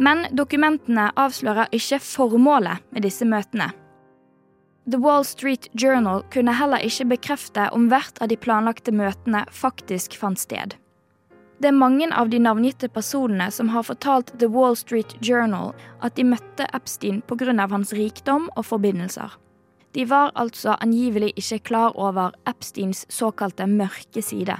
Men 0.00 0.24
dokumentene 0.32 1.10
avslører 1.20 1.72
ikke 1.72 2.00
formålet 2.04 2.84
med 2.92 3.04
disse 3.04 3.28
møtene. 3.28 3.70
The 4.90 4.98
Wall 4.98 5.24
Street 5.24 5.68
Journal 5.78 6.24
kunne 6.34 6.56
heller 6.58 6.82
ikke 6.82 7.06
bekrefte 7.12 7.68
om 7.76 7.86
hvert 7.92 8.18
av 8.20 8.32
de 8.32 8.36
planlagte 8.40 8.92
møtene 8.92 9.44
faktisk 9.54 10.16
fant 10.18 10.40
sted. 10.40 10.74
Det 11.62 11.68
er 11.70 11.78
mange 11.78 12.08
av 12.10 12.26
de 12.26 12.40
navngitte 12.42 12.88
personene 12.90 13.46
som 13.54 13.68
har 13.70 13.84
fortalt 13.86 14.32
The 14.40 14.48
Wall 14.50 14.74
Street 14.74 15.12
Journal 15.22 15.68
at 16.02 16.16
de 16.16 16.24
møtte 16.26 16.66
Epstein 16.74 17.20
pga. 17.22 17.54
hans 17.70 17.92
rikdom 17.92 18.48
og 18.56 18.66
forbindelser. 18.66 19.30
De 19.94 20.04
var 20.10 20.32
altså 20.34 20.74
angivelig 20.80 21.32
ikke 21.36 21.58
klar 21.70 21.94
over 21.94 22.32
Epsteins 22.50 23.06
såkalte 23.08 23.68
mørke 23.70 24.22
side. 24.22 24.58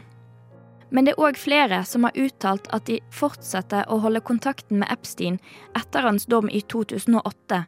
Men 0.90 1.04
det 1.04 1.16
er 1.16 1.26
òg 1.26 1.36
flere 1.36 1.82
som 1.84 2.04
har 2.04 2.14
uttalt 2.14 2.70
at 2.70 2.86
de 2.86 3.00
fortsetter 3.10 3.82
å 3.90 3.98
holde 3.98 4.20
kontakten 4.20 4.78
med 4.78 4.92
Epstein 4.92 5.40
etter 5.74 6.06
hans 6.06 6.26
dom 6.26 6.46
i 6.48 6.62
2008, 6.62 7.64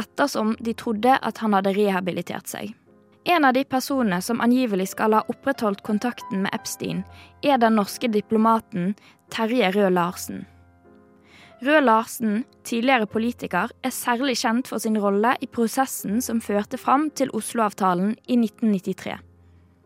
ettersom 0.00 0.56
de 0.60 0.72
trodde 0.72 1.18
at 1.20 1.44
han 1.44 1.52
hadde 1.52 1.76
rehabilitert 1.76 2.48
seg. 2.48 2.72
En 3.24 3.44
av 3.44 3.52
de 3.52 3.64
personene 3.64 4.20
som 4.22 4.40
angivelig 4.40 4.90
skal 4.92 5.16
ha 5.16 5.24
opprettholdt 5.28 5.82
kontakten 5.86 6.44
med 6.44 6.54
Epstein, 6.54 7.02
er 7.42 7.58
den 7.58 7.76
norske 7.78 8.08
diplomaten 8.08 8.94
Terje 9.30 9.72
Røe 9.74 9.90
Larsen. 9.90 10.46
Røe 11.62 11.80
Larsen, 11.82 12.44
tidligere 12.64 13.06
politiker, 13.10 13.72
er 13.82 13.90
særlig 13.90 14.36
kjent 14.38 14.68
for 14.70 14.78
sin 14.78 14.98
rolle 15.02 15.34
i 15.42 15.48
prosessen 15.50 16.22
som 16.22 16.40
førte 16.40 16.78
fram 16.78 17.08
til 17.10 17.32
Oslo-avtalen 17.34 18.14
i 18.28 18.38
1993. 18.38 19.18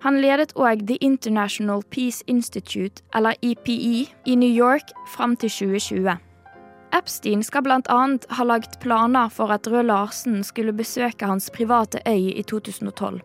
Han 0.02 0.18
ledet 0.20 0.52
òg 0.58 0.82
The 0.86 0.98
International 1.00 1.82
Peace 1.90 2.24
Institute, 2.26 3.02
eller 3.14 3.38
EPE, 3.40 4.10
i 4.26 4.34
New 4.34 4.50
York 4.50 4.92
fram 5.14 5.36
til 5.36 5.50
2020. 5.50 6.18
Epstein 6.92 7.44
skal 7.44 7.62
bl.a. 7.62 8.18
ha 8.28 8.44
lagt 8.44 8.80
planer 8.80 9.30
for 9.32 9.52
at 9.54 9.66
Røe 9.66 9.82
Larsen 9.86 10.42
skulle 10.44 10.74
besøke 10.76 11.26
hans 11.26 11.48
private 11.50 12.02
øy 12.06 12.28
i 12.36 12.42
2012. 12.44 13.22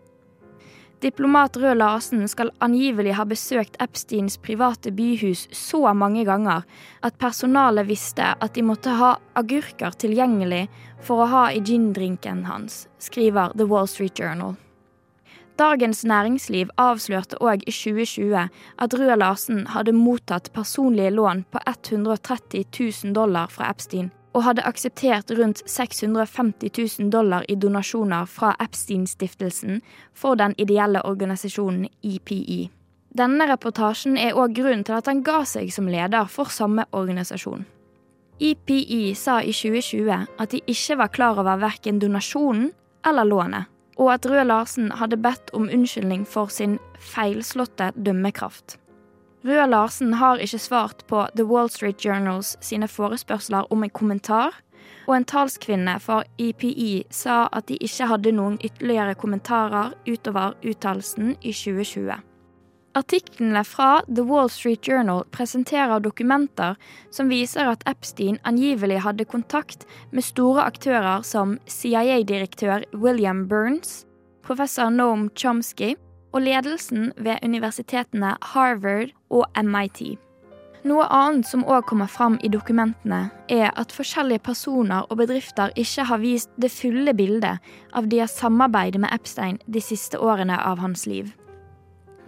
Diplomat 1.04 1.56
Røe 1.60 1.74
Larsen 1.76 2.24
skal 2.28 2.50
angivelig 2.64 3.12
ha 3.14 3.26
besøkt 3.28 3.76
Epsteins 3.78 4.38
private 4.42 4.90
byhus 4.90 5.44
så 5.54 5.92
mange 5.94 6.24
ganger 6.26 6.64
at 7.06 7.18
personalet 7.20 7.86
visste 7.86 8.32
at 8.34 8.54
de 8.56 8.64
måtte 8.66 8.96
ha 8.98 9.12
agurker 9.38 9.94
tilgjengelig 9.94 10.64
for 11.04 11.22
å 11.22 11.28
ha 11.30 11.44
i 11.52 11.60
gindrinken 11.60 12.46
hans, 12.48 12.86
skriver 12.98 13.54
The 13.54 13.68
Wall 13.68 13.86
Street 13.86 14.18
Journal. 14.18 14.56
Dagens 15.58 16.04
Næringsliv 16.04 16.68
avslørte 16.78 17.40
òg 17.42 17.64
i 17.66 17.72
2020 17.74 18.42
at 18.78 18.94
Røe 18.94 19.16
Larsen 19.18 19.64
hadde 19.66 19.90
mottatt 19.92 20.52
personlige 20.54 21.10
lån 21.10 21.40
på 21.50 21.58
130 21.66 22.64
000 23.04 23.14
dollar 23.14 23.50
fra 23.50 23.70
Epstein, 23.70 24.12
og 24.38 24.44
hadde 24.46 24.62
akseptert 24.62 25.32
rundt 25.34 25.62
650 25.66 27.00
000 27.00 27.10
dollar 27.10 27.42
i 27.48 27.56
donasjoner 27.58 28.24
fra 28.24 28.52
Epstein-stiftelsen 28.62 29.80
for 30.14 30.38
den 30.38 30.54
ideelle 30.58 31.02
organisasjonen 31.02 31.88
EPE. 32.02 32.68
Denne 33.18 33.48
reportasjen 33.50 34.14
er 34.16 34.38
òg 34.38 34.54
grunnen 34.54 34.84
til 34.86 34.94
at 34.94 35.10
han 35.10 35.24
ga 35.26 35.40
seg 35.42 35.72
som 35.74 35.88
leder 35.90 36.30
for 36.30 36.54
samme 36.54 36.84
organisasjon. 36.92 37.66
EPE 38.38 39.16
sa 39.18 39.40
i 39.42 39.50
2020 39.50 40.38
at 40.38 40.54
de 40.54 40.62
ikke 40.70 41.00
var 41.02 41.10
klar 41.10 41.42
over 41.42 41.58
verken 41.58 41.98
donasjonen 41.98 42.70
eller 43.02 43.26
lånet, 43.26 43.66
og 43.98 44.12
at 44.14 44.26
Røe 44.30 44.44
Larsen 44.46 44.92
hadde 44.94 45.18
bedt 45.20 45.50
om 45.54 45.68
unnskyldning 45.68 46.26
for 46.26 46.52
sin 46.52 46.78
feilslåtte 46.98 47.90
dømmekraft. 47.96 48.78
Røe 49.46 49.66
Larsen 49.66 50.14
har 50.18 50.42
ikke 50.42 50.58
svart 50.58 51.04
på 51.10 51.26
The 51.36 51.46
Wall 51.46 51.70
Street 51.70 52.04
Journals 52.04 52.56
sine 52.60 52.88
forespørsler 52.88 53.70
om 53.72 53.84
en 53.84 53.90
kommentar, 53.90 54.62
og 55.08 55.16
en 55.16 55.24
talskvinne 55.24 55.98
for 56.00 56.24
EPE 56.38 57.04
sa 57.10 57.46
at 57.52 57.68
de 57.68 57.78
ikke 57.80 58.08
hadde 58.10 58.32
noen 58.36 58.58
ytterligere 58.64 59.16
kommentarer 59.18 59.94
utover 60.08 60.56
uttalelsen 60.64 61.36
i 61.42 61.52
2020. 61.52 62.18
Artiklene 62.96 63.64
fra 63.64 64.02
The 64.06 64.24
Wall 64.24 64.48
Street 64.50 64.88
Journal 64.88 65.24
presenterer 65.30 66.00
dokumenter 66.00 66.76
som 67.10 67.28
viser 67.28 67.68
at 67.68 67.84
Epstein 67.86 68.38
angivelig 68.48 69.02
hadde 69.04 69.28
kontakt 69.28 69.84
med 70.10 70.24
store 70.24 70.64
aktører 70.64 71.22
som 71.22 71.58
CIA-direktør 71.68 72.88
William 72.94 73.44
Burns, 73.48 74.06
professor 74.42 74.88
Noam 74.90 75.28
Chomsky 75.36 75.94
og 76.32 76.42
ledelsen 76.42 77.12
ved 77.16 77.44
universitetene 77.44 78.36
Harvard 78.54 79.12
og 79.30 79.44
MIT. 79.60 80.16
Noe 80.88 81.04
annet 81.12 81.48
som 81.48 81.64
òg 81.66 81.88
kommer 81.90 82.08
fram 82.08 82.38
i 82.46 82.48
dokumentene, 82.48 83.28
er 83.50 83.72
at 83.74 83.92
forskjellige 83.92 84.44
personer 84.46 85.08
og 85.10 85.18
bedrifter 85.20 85.74
ikke 85.76 86.06
har 86.08 86.22
vist 86.22 86.52
det 86.56 86.70
fulle 86.72 87.12
bildet 87.18 87.58
av 87.92 88.08
deres 88.08 88.36
samarbeid 88.38 88.96
med 89.02 89.12
Epstein 89.12 89.58
de 89.66 89.82
siste 89.84 90.20
årene 90.22 90.56
av 90.56 90.78
hans 90.80 91.04
liv. 91.10 91.34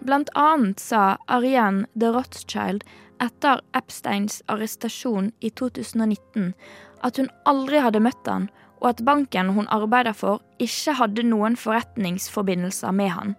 Blant 0.00 0.30
annet 0.35 0.80
sa 0.80 1.19
Ariane 1.28 1.87
de 1.95 2.09
Rothschild 2.12 2.85
etter 3.21 3.61
Epsteins 3.76 4.40
arrestasjon 4.49 5.28
i 5.40 5.50
2019 5.50 6.54
at 7.04 7.21
hun 7.21 7.28
aldri 7.49 7.83
hadde 7.85 8.00
møtt 8.00 8.28
han, 8.28 8.49
og 8.80 8.95
at 8.95 9.04
banken 9.04 9.52
hun 9.57 9.69
arbeider 9.69 10.16
for, 10.16 10.40
ikke 10.61 10.97
hadde 10.97 11.25
noen 11.28 11.57
forretningsforbindelser 11.61 12.97
med 12.97 13.13
han. 13.13 13.36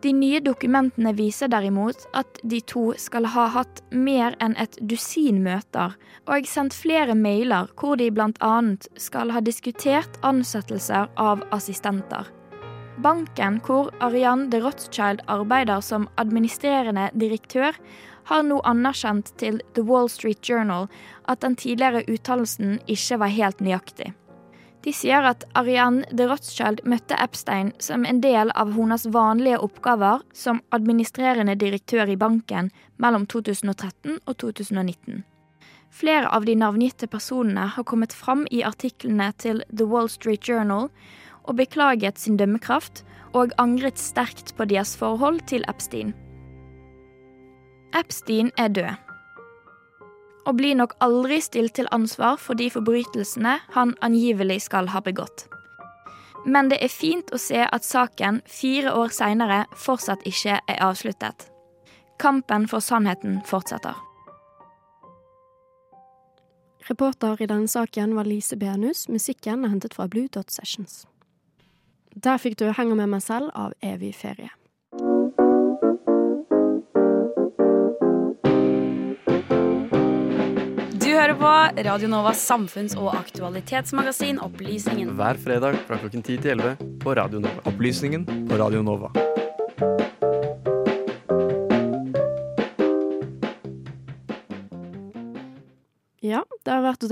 De 0.00 0.14
nye 0.16 0.40
dokumentene 0.40 1.12
viser 1.12 1.50
derimot 1.52 2.06
at 2.16 2.40
de 2.48 2.62
to 2.64 2.86
skal 2.96 3.26
ha 3.34 3.50
hatt 3.52 3.82
mer 3.92 4.36
enn 4.40 4.56
et 4.56 4.78
dusin 4.80 5.42
møter, 5.44 5.92
og 6.24 6.48
sendt 6.48 6.76
flere 6.76 7.12
mailer 7.12 7.68
hvor 7.76 8.00
de 8.00 8.08
bl.a. 8.08 8.54
skal 8.96 9.34
ha 9.36 9.44
diskutert 9.44 10.16
ansettelser 10.24 11.12
av 11.20 11.44
assistenter. 11.52 12.32
Banken 13.00 13.60
hvor 13.64 13.88
Ariane 14.04 14.50
de 14.52 14.58
Rothschild 14.60 15.22
arbeider 15.28 15.80
som 15.80 16.08
administrerende 16.20 17.08
direktør, 17.16 17.76
har 18.28 18.42
nå 18.44 18.58
anerkjent 18.68 19.32
til 19.40 19.60
The 19.74 19.82
Wall 19.88 20.10
Street 20.12 20.44
Journal 20.44 20.88
at 21.24 21.40
den 21.40 21.56
tidligere 21.56 22.04
uttalelsen 22.12 22.76
ikke 22.86 23.18
var 23.22 23.32
helt 23.32 23.62
nøyaktig. 23.64 24.12
De 24.84 24.92
sier 24.96 25.24
at 25.28 25.44
Ariane 25.56 26.04
de 26.16 26.26
Rothschild 26.28 26.84
møtte 26.88 27.16
Epstein 27.20 27.72
som 27.80 28.04
en 28.04 28.20
del 28.20 28.52
av 28.56 28.74
hennes 28.76 29.06
vanlige 29.12 29.60
oppgaver 29.64 30.22
som 30.36 30.62
administrerende 30.76 31.56
direktør 31.60 32.08
i 32.08 32.20
banken 32.20 32.70
mellom 32.96 33.26
2013 33.26 34.20
og 34.26 34.36
2019. 34.44 35.24
Flere 35.90 36.28
av 36.28 36.44
de 36.46 36.54
navngitte 36.54 37.08
personene 37.10 37.66
har 37.74 37.84
kommet 37.84 38.12
fram 38.14 38.46
i 38.50 38.62
artiklene 38.64 39.32
til 39.42 39.64
The 39.72 39.88
Wall 39.88 40.08
Street 40.08 40.48
Journal 40.48 40.88
og 41.44 41.56
beklaget 41.56 42.18
sin 42.18 42.36
dømmekraft 42.36 43.04
og 43.32 43.54
angret 43.58 43.98
sterkt 43.98 44.54
på 44.56 44.64
deres 44.64 44.96
forhold 44.96 45.40
til 45.46 45.64
Epstein. 45.68 46.14
Epstein 47.96 48.50
er 48.58 48.68
død, 48.68 48.90
og 50.46 50.56
blir 50.56 50.74
nok 50.74 50.94
aldri 51.04 51.40
stilt 51.42 51.74
til 51.78 51.88
ansvar 51.92 52.38
for 52.40 52.58
de 52.58 52.70
forbrytelsene 52.70 53.58
han 53.74 53.94
angivelig 54.02 54.62
skal 54.66 54.90
ha 54.94 55.02
begått. 55.04 55.46
Men 56.46 56.70
det 56.70 56.78
er 56.80 56.92
fint 56.92 57.32
å 57.34 57.38
se 57.38 57.66
at 57.66 57.84
saken 57.84 58.40
fire 58.48 58.94
år 58.96 59.12
seinere 59.12 59.64
fortsatt 59.76 60.24
ikke 60.28 60.60
er 60.60 60.80
avsluttet. 60.80 61.50
Kampen 62.20 62.66
for 62.68 62.80
sannheten 62.84 63.40
fortsetter. 63.48 63.98
Reporter 66.88 67.42
i 67.42 67.46
denne 67.46 67.68
saken 67.68 68.16
var 68.16 68.26
Lise 68.26 68.56
Benus. 68.56 69.06
Musikken 69.08 69.64
er 69.64 69.74
hentet 69.74 69.94
fra 69.94 70.08
Blue 70.08 70.28
Dot 70.32 70.50
Sessions. 70.50 71.04
Der 72.14 72.38
fikk 72.38 72.56
du 72.58 72.72
'Henger 72.72 72.96
med 72.96 73.08
meg 73.08 73.20
selv' 73.20 73.50
av 73.54 73.72
Evig 73.82 74.14
ferie. 74.14 74.50
Du 81.00 81.16
hører 81.16 81.34
på 81.34 81.82
Radio 81.84 82.08
Novas 82.08 82.50
samfunns- 82.50 82.96
og 82.96 83.14
aktualitetsmagasin 83.14 84.38
Opplysningen. 84.38 85.14
Hver 85.16 85.38
fredag 85.38 85.74
fra 85.86 85.96
klokken 85.96 86.22
10 86.22 86.36
til 86.38 86.50
11 86.50 86.76
på 87.00 87.14
Radio 87.14 87.38
Nova. 87.38 87.60
Opplysningen 87.64 88.26
på 88.48 88.58
Radio 88.58 88.82
Nova. 88.82 89.10
Ja, 96.30 96.44
det 96.62 96.70
har 96.70 96.84
vært 96.84 97.08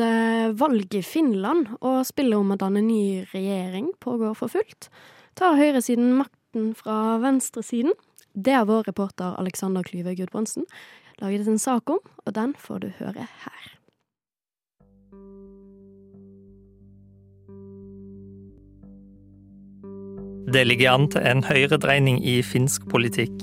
valg 0.60 0.92
i 0.94 1.02
Finland, 1.02 1.72
og 1.82 2.04
spillet 2.06 2.38
om 2.38 2.52
å 2.54 2.58
danne 2.60 2.84
ny 2.84 3.24
regjering 3.32 3.90
pågår 4.04 4.36
for 4.38 4.52
fullt. 4.52 4.90
Tar 5.38 5.58
høyresiden 5.58 6.12
makten 6.20 6.70
fra 6.78 7.16
venstresiden? 7.22 7.96
Det 8.38 8.54
har 8.54 8.68
vår 8.68 8.86
reporter 8.92 9.34
Alexander 9.40 9.82
Klyve 9.82 10.14
Gudbrandsen 10.14 10.68
laget 11.18 11.48
en 11.50 11.58
sak 11.58 11.90
om, 11.90 11.98
og 11.98 12.34
den 12.36 12.54
får 12.54 12.84
du 12.84 12.88
høre 13.00 13.26
her. 13.42 13.66
Det 20.48 20.64
ligger 20.64 20.94
an 20.94 21.10
til 21.12 21.26
en 21.26 21.42
høyredreining 21.44 22.22
i 22.24 22.38
finsk 22.46 22.86
politikk. 22.88 23.34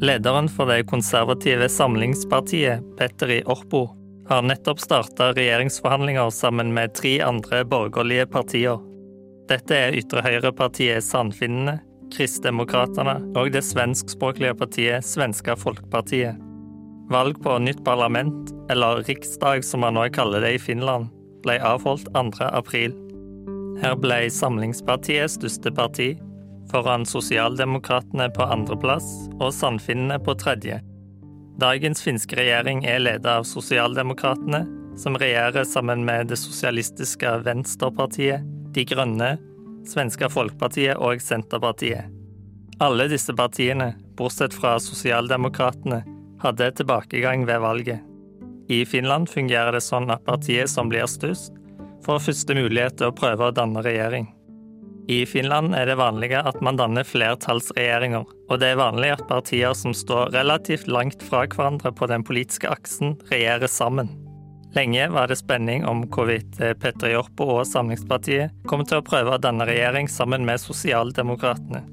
Lederen 0.00 0.46
for 0.48 0.70
det 0.70 0.86
konservative 0.88 1.66
Samlingspartiet, 1.68 2.86
Petteri 2.96 3.42
Orpo, 3.50 3.88
har 4.28 4.42
nettopp 4.42 4.80
starta 4.80 5.32
regjeringsforhandlinger 5.32 6.30
sammen 6.30 6.74
med 6.74 6.94
tre 6.94 7.20
andre 7.24 7.64
borgerlige 7.64 8.26
partier. 8.26 8.76
Dette 9.48 9.76
er 9.76 9.96
ytre 9.96 10.20
høyre-partiet 10.24 11.04
Sandfinnene, 11.04 11.78
Kristdemokraterna 12.12 13.18
og 13.36 13.52
det 13.54 13.64
svenskspråklige 13.64 14.54
partiet 14.60 15.04
Svenska 15.04 15.56
Folkpartiet. 15.56 16.36
Valg 17.08 17.40
på 17.40 17.54
nytt 17.64 17.80
parlament, 17.84 18.52
eller 18.68 19.00
riksdag 19.08 19.64
som 19.64 19.80
man 19.80 19.96
nå 19.96 20.04
kaller 20.12 20.44
det 20.44 20.54
i 20.58 20.60
Finland, 20.60 21.08
ble 21.44 21.56
avholdt 21.64 22.10
2. 22.12 22.50
april. 22.52 22.92
Her 23.80 23.96
ble 23.96 24.26
Samlingspartiet 24.28 25.32
største 25.38 25.72
parti, 25.72 26.10
foran 26.68 27.08
Sosialdemokratene 27.08 28.28
på 28.36 28.44
andreplass 28.44 29.08
og 29.38 29.54
Sandfinnene 29.56 30.20
på 30.20 30.36
tredje. 30.36 30.82
Dagens 31.58 32.04
finske 32.04 32.36
regjering 32.38 32.84
er 32.86 33.00
ledet 33.02 33.26
av 33.26 33.42
Sosialdemokratene, 33.42 34.60
som 34.98 35.16
regjerer 35.18 35.64
sammen 35.66 36.04
med 36.06 36.30
det 36.30 36.38
sosialistiske 36.38 37.32
Venstrepartiet, 37.42 38.44
De 38.74 38.84
Grønne, 38.86 39.32
Svenska 39.90 40.28
Folkepartiet 40.30 41.02
og 41.02 41.18
Senterpartiet. 41.18 42.06
Alle 42.78 43.08
disse 43.10 43.34
partiene, 43.34 43.96
bortsett 44.14 44.54
fra 44.54 44.76
Sosialdemokratene, 44.78 46.04
hadde 46.44 46.70
tilbakegang 46.78 47.42
ved 47.48 47.58
valget. 47.66 48.06
I 48.70 48.84
Finland 48.86 49.26
fungerer 49.26 49.74
det 49.74 49.82
sånn 49.82 50.06
at 50.14 50.22
partiet 50.28 50.70
som 50.70 50.92
blir 50.92 51.10
størst, 51.10 51.50
får 52.06 52.22
første 52.22 52.54
mulighet 52.54 53.00
til 53.00 53.10
å 53.10 53.18
prøve 53.18 53.50
å 53.50 53.56
danne 53.56 53.82
regjering. 53.82 54.30
I 55.08 55.26
Finland 55.26 55.74
er 55.74 55.86
det 55.88 55.94
vanlige 55.96 56.40
at 56.44 56.58
man 56.60 56.76
danner 56.76 57.06
flertallsregjeringer, 57.08 58.26
og 58.28 58.58
det 58.60 58.74
er 58.74 58.80
vanlig 58.80 59.14
at 59.14 59.22
partier 59.30 59.72
som 59.72 59.94
står 59.96 60.34
relativt 60.34 60.84
langt 60.84 61.24
fra 61.24 61.46
hverandre 61.48 61.94
på 61.96 62.10
den 62.10 62.26
politiske 62.28 62.68
aksen, 62.68 63.14
regjerer 63.32 63.72
sammen. 63.72 64.12
Lenge 64.76 65.08
var 65.08 65.32
det 65.32 65.40
spenning 65.40 65.86
om 65.88 66.04
hvorvidt 66.12 66.60
eh, 66.60 66.76
Petter 66.76 67.14
Jorpo 67.14 67.48
og 67.54 67.64
Samlingspartiet 67.70 68.52
kom 68.68 68.84
til 68.84 69.00
å 69.00 69.06
prøve 69.06 69.32
å 69.32 69.40
danne 69.40 69.64
regjering 69.64 70.12
sammen 70.12 70.44
med 70.44 70.60
Sosialdemokratene. 70.60 71.86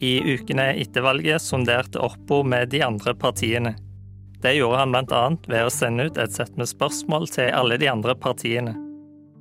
I 0.00 0.16
ukene 0.32 0.70
etter 0.80 1.04
valget 1.04 1.44
sonderte 1.44 2.00
Orpo 2.00 2.40
med 2.40 2.72
de 2.72 2.80
andre 2.88 3.12
partiene. 3.12 3.76
Det 4.40 4.56
gjorde 4.56 4.80
han 4.80 4.96
bl.a. 4.96 5.24
ved 5.44 5.66
å 5.66 5.72
sende 5.74 6.08
ut 6.08 6.16
et 6.16 6.32
sett 6.32 6.56
med 6.56 6.72
spørsmål 6.72 7.28
til 7.28 7.52
alle 7.52 7.76
de 7.76 7.92
andre 7.92 8.16
partiene. 8.16 8.78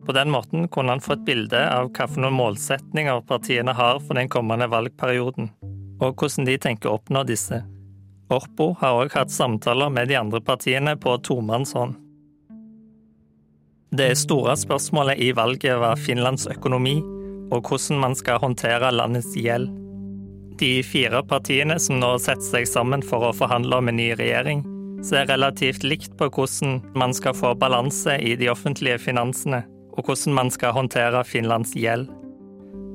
På 0.09 0.13
den 0.13 0.31
måten 0.31 0.67
kunne 0.67 0.89
han 0.89 1.01
få 1.05 1.13
et 1.13 1.25
bilde 1.25 1.59
av 1.69 1.91
hvilke 1.93 2.29
målsetninger 2.33 3.19
partiene 3.29 3.75
har 3.77 3.99
for 4.01 4.17
den 4.17 4.31
kommende 4.33 4.65
valgperioden, 4.65 5.51
og 6.01 6.15
hvordan 6.17 6.47
de 6.49 6.55
tenker 6.57 6.89
å 6.89 6.95
oppnå 6.97 7.21
disse. 7.29 7.59
Orpo 8.33 8.71
har 8.81 9.03
òg 9.03 9.13
hatt 9.13 9.29
samtaler 9.29 9.93
med 9.93 10.09
de 10.09 10.17
andre 10.17 10.41
partiene 10.41 10.95
på 10.97 11.13
tomannshånd. 11.29 11.93
Det 13.93 14.09
store 14.17 14.57
spørsmålet 14.57 15.21
i 15.21 15.29
valget 15.37 15.77
var 15.77 16.01
Finlands 16.01 16.49
økonomi, 16.49 16.97
og 17.53 17.69
hvordan 17.69 18.01
man 18.01 18.17
skal 18.17 18.41
håndtere 18.41 18.89
landets 18.89 19.37
gjeld. 19.37 19.69
De 20.57 20.79
fire 20.81 21.21
partiene 21.21 21.77
som 21.77 22.01
nå 22.01 22.15
setter 22.17 22.49
seg 22.49 22.71
sammen 22.73 23.05
for 23.05 23.29
å 23.29 23.35
forhandle 23.45 23.77
om 23.77 23.93
en 23.93 24.01
ny 24.01 24.15
regjering, 24.17 24.65
ser 25.05 25.29
relativt 25.29 25.85
likt 25.85 26.17
på 26.17 26.33
hvordan 26.33 26.79
man 26.97 27.13
skal 27.13 27.37
få 27.37 27.53
balanse 27.61 28.17
i 28.17 28.33
de 28.41 28.49
offentlige 28.49 29.05
finansene, 29.05 29.67
og 29.99 30.07
hvordan 30.07 30.37
man 30.37 30.49
skal 30.53 30.75
håndtere 30.77 31.25
Finlands 31.27 31.75
gjeld. 31.75 32.07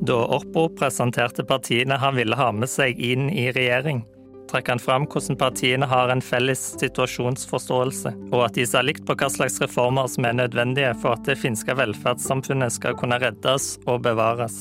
Da 0.05 0.17
Orpo 0.37 0.67
presenterte 0.75 1.45
partiene 1.47 2.01
han 2.01 2.17
ville 2.17 2.37
ha 2.37 2.51
med 2.53 2.69
seg 2.69 2.99
inn 3.01 3.29
i 3.31 3.51
regjering, 3.55 4.03
trekker 4.51 4.75
han 4.75 4.83
fram 4.83 5.07
hvordan 5.11 5.39
partiene 5.41 5.89
har 5.89 6.11
en 6.13 6.23
felles 6.25 6.63
situasjonsforståelse, 6.81 8.15
og 8.33 8.41
at 8.47 8.59
de 8.59 8.67
ser 8.69 8.87
likt 8.87 9.05
på 9.09 9.17
hva 9.19 9.31
slags 9.33 9.61
reformer 9.63 10.09
som 10.11 10.29
er 10.29 10.39
nødvendige 10.39 10.93
for 11.03 11.17
at 11.17 11.27
det 11.29 11.39
finske 11.41 11.77
velferdssamfunnet 11.79 12.77
skal 12.77 12.97
kunne 13.01 13.21
reddes 13.23 13.75
og 13.87 14.05
bevares. 14.07 14.61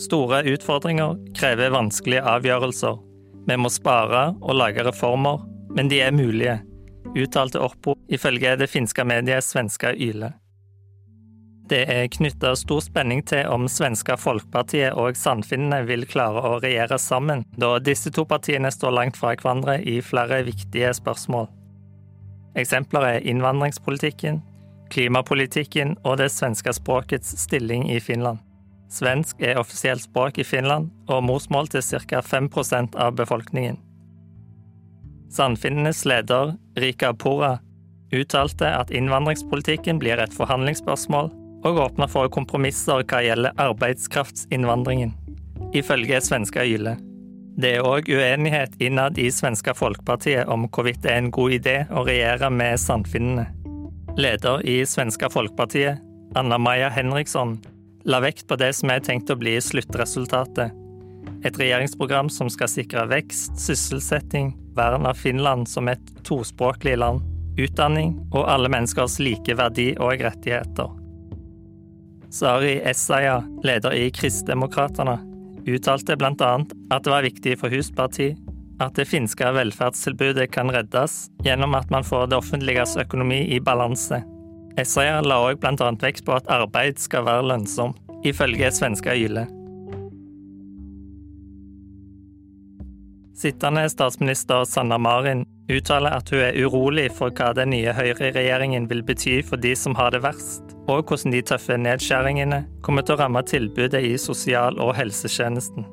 Store 0.00 0.42
utfordringer 0.48 1.18
krever 1.36 1.74
vanskelige 1.74 2.24
avgjørelser. 2.26 3.00
Vi 3.48 3.58
må 3.58 3.70
spare 3.72 4.30
og 4.40 4.56
lage 4.56 4.86
reformer, 4.86 5.42
men 5.76 5.90
de 5.92 6.00
er 6.02 6.14
mulige, 6.14 6.60
uttalte 7.12 7.60
Orpo 7.60 7.98
ifølge 8.12 8.56
det 8.60 8.70
finske 8.72 9.04
mediet 9.06 9.44
svenska 9.44 9.92
Yle. 9.92 10.32
Det 11.70 11.82
er 11.88 12.10
knytta 12.10 12.52
stor 12.58 12.82
spenning 12.82 13.22
til 13.26 13.46
om 13.48 13.68
svenska 13.70 14.16
Folkpartiet 14.18 14.96
og 14.98 15.16
Sannfinnene 15.16 15.84
vil 15.86 16.04
klare 16.10 16.42
å 16.42 16.58
regjere 16.62 16.98
sammen, 16.98 17.44
da 17.56 17.76
disse 17.78 18.10
to 18.10 18.24
partiene 18.28 18.70
står 18.74 18.96
langt 18.96 19.18
fra 19.20 19.34
hverandre 19.36 19.78
i 19.78 20.00
flere 20.02 20.42
viktige 20.46 20.90
spørsmål. 20.98 21.46
Eksempler 22.58 23.06
er 23.08 23.28
innvandringspolitikken, 23.30 24.42
klimapolitikken 24.92 25.96
og 26.04 26.18
det 26.20 26.28
svenske 26.34 26.74
språkets 26.76 27.32
stilling 27.40 27.86
i 27.90 28.00
Finland. 28.00 28.42
Svensk 28.92 29.40
er 29.40 29.56
offisielt 29.56 30.04
språk 30.04 30.36
i 30.42 30.44
Finland 30.44 30.90
og 31.08 31.22
morsmål 31.24 31.70
til 31.72 31.82
ca. 32.10 32.20
5 32.20 32.50
av 33.00 33.14
befolkningen. 33.16 33.78
Sannfinnenes 35.32 36.04
leder, 36.04 36.58
Rika 36.76 37.14
Pora, 37.14 37.58
uttalte 38.12 38.68
at 38.68 38.90
innvandringspolitikken 38.92 39.98
blir 39.98 40.20
et 40.20 40.34
forhandlingsspørsmål, 40.36 41.30
og 41.62 41.78
åpner 41.78 42.10
for 42.10 42.30
kompromisser 42.32 43.04
hva 43.06 43.22
gjelder 43.22 43.56
arbeidskraftsinnvandringen, 43.62 45.14
ifølge 45.74 46.20
svenska 46.24 46.66
Yle. 46.66 46.96
Det 47.52 47.74
er 47.76 47.84
òg 47.84 48.08
uenighet 48.08 48.78
innad 48.80 49.18
i 49.20 49.26
Svenska 49.30 49.74
Folkepartiet 49.76 50.48
om 50.48 50.64
hvorvidt 50.72 51.02
det 51.04 51.10
er 51.12 51.20
en 51.20 51.34
god 51.34 51.52
idé 51.58 51.74
å 51.92 52.04
regjere 52.06 52.48
med 52.50 52.80
sandfinnene. 52.80 53.44
Leder 54.16 54.64
i 54.68 54.80
Svenska 54.88 55.28
Folkepartiet, 55.32 56.00
Anna-Maja 56.36 56.88
Henriksson, 56.92 57.58
la 58.08 58.22
vekt 58.24 58.46
på 58.48 58.56
det 58.56 58.72
som 58.76 58.90
er 58.90 59.04
tenkt 59.04 59.30
å 59.30 59.36
bli 59.36 59.58
sluttresultatet. 59.60 60.72
Et 61.44 61.58
regjeringsprogram 61.60 62.30
som 62.32 62.48
skal 62.50 62.70
sikre 62.72 63.04
vekst, 63.10 63.60
sysselsetting, 63.60 64.54
vern 64.76 65.06
av 65.06 65.20
Finland 65.20 65.68
som 65.68 65.92
et 65.92 66.12
tospråklig 66.24 66.96
land, 67.04 67.20
utdanning 67.60 68.16
og 68.32 68.48
alle 68.48 68.72
menneskers 68.72 69.20
like 69.20 69.60
verdi 69.60 69.92
og 70.00 70.24
rettigheter. 70.24 71.01
Sari 72.32 72.80
Essaya, 72.80 73.42
leder 73.62 73.92
i 73.92 74.10
Kristdemokraterna, 74.10 75.18
uttalte 75.68 76.16
bl.a. 76.16 76.52
at 76.90 77.04
det 77.04 77.12
var 77.12 77.26
viktig 77.26 77.58
for 77.60 77.68
Husparti 77.68 78.32
at 78.80 78.96
det 78.96 79.04
finske 79.10 79.50
velferdstilbudet 79.52 80.48
kan 80.54 80.72
reddes 80.72 81.28
gjennom 81.44 81.76
at 81.76 81.90
man 81.92 82.04
får 82.04 82.30
det 82.32 82.38
offentliges 82.40 82.96
økonomi 82.96 83.42
i 83.52 83.60
balanse. 83.60 84.22
Essaya 84.80 85.20
la 85.20 85.42
òg 85.50 85.60
bl.a. 85.60 85.92
vekt 86.00 86.24
på 86.24 86.32
at 86.38 86.48
arbeid 86.48 86.98
skal 86.98 87.28
være 87.28 87.44
lønnsomt, 87.52 88.00
ifølge 88.24 88.70
svenska 88.72 89.12
Yle. 89.12 89.44
Sittende 93.36 93.88
statsminister 93.90 94.64
Sanna 94.64 94.96
Marin 94.98 95.44
uttaler 95.68 96.16
at 96.16 96.30
hun 96.32 96.46
er 96.46 96.56
urolig 96.64 97.10
for 97.12 97.34
hva 97.34 97.52
den 97.56 97.74
nye 97.74 97.92
høyreregjeringen 97.92 98.88
vil 98.88 99.02
bety 99.04 99.42
for 99.44 99.60
de 99.60 99.76
som 99.76 99.96
har 99.98 100.14
det 100.14 100.22
verst, 100.24 100.71
og 100.90 101.04
hvordan 101.06 101.34
de 101.34 101.42
tøffe 101.46 101.76
nedskjæringene 101.78 102.62
kommer 102.82 103.04
til 103.06 103.16
å 103.16 103.22
ramme 103.22 103.42
tilbudet 103.46 104.02
i 104.02 104.16
sosial- 104.18 104.80
og 104.82 104.94
helsetjenesten. 104.98 105.86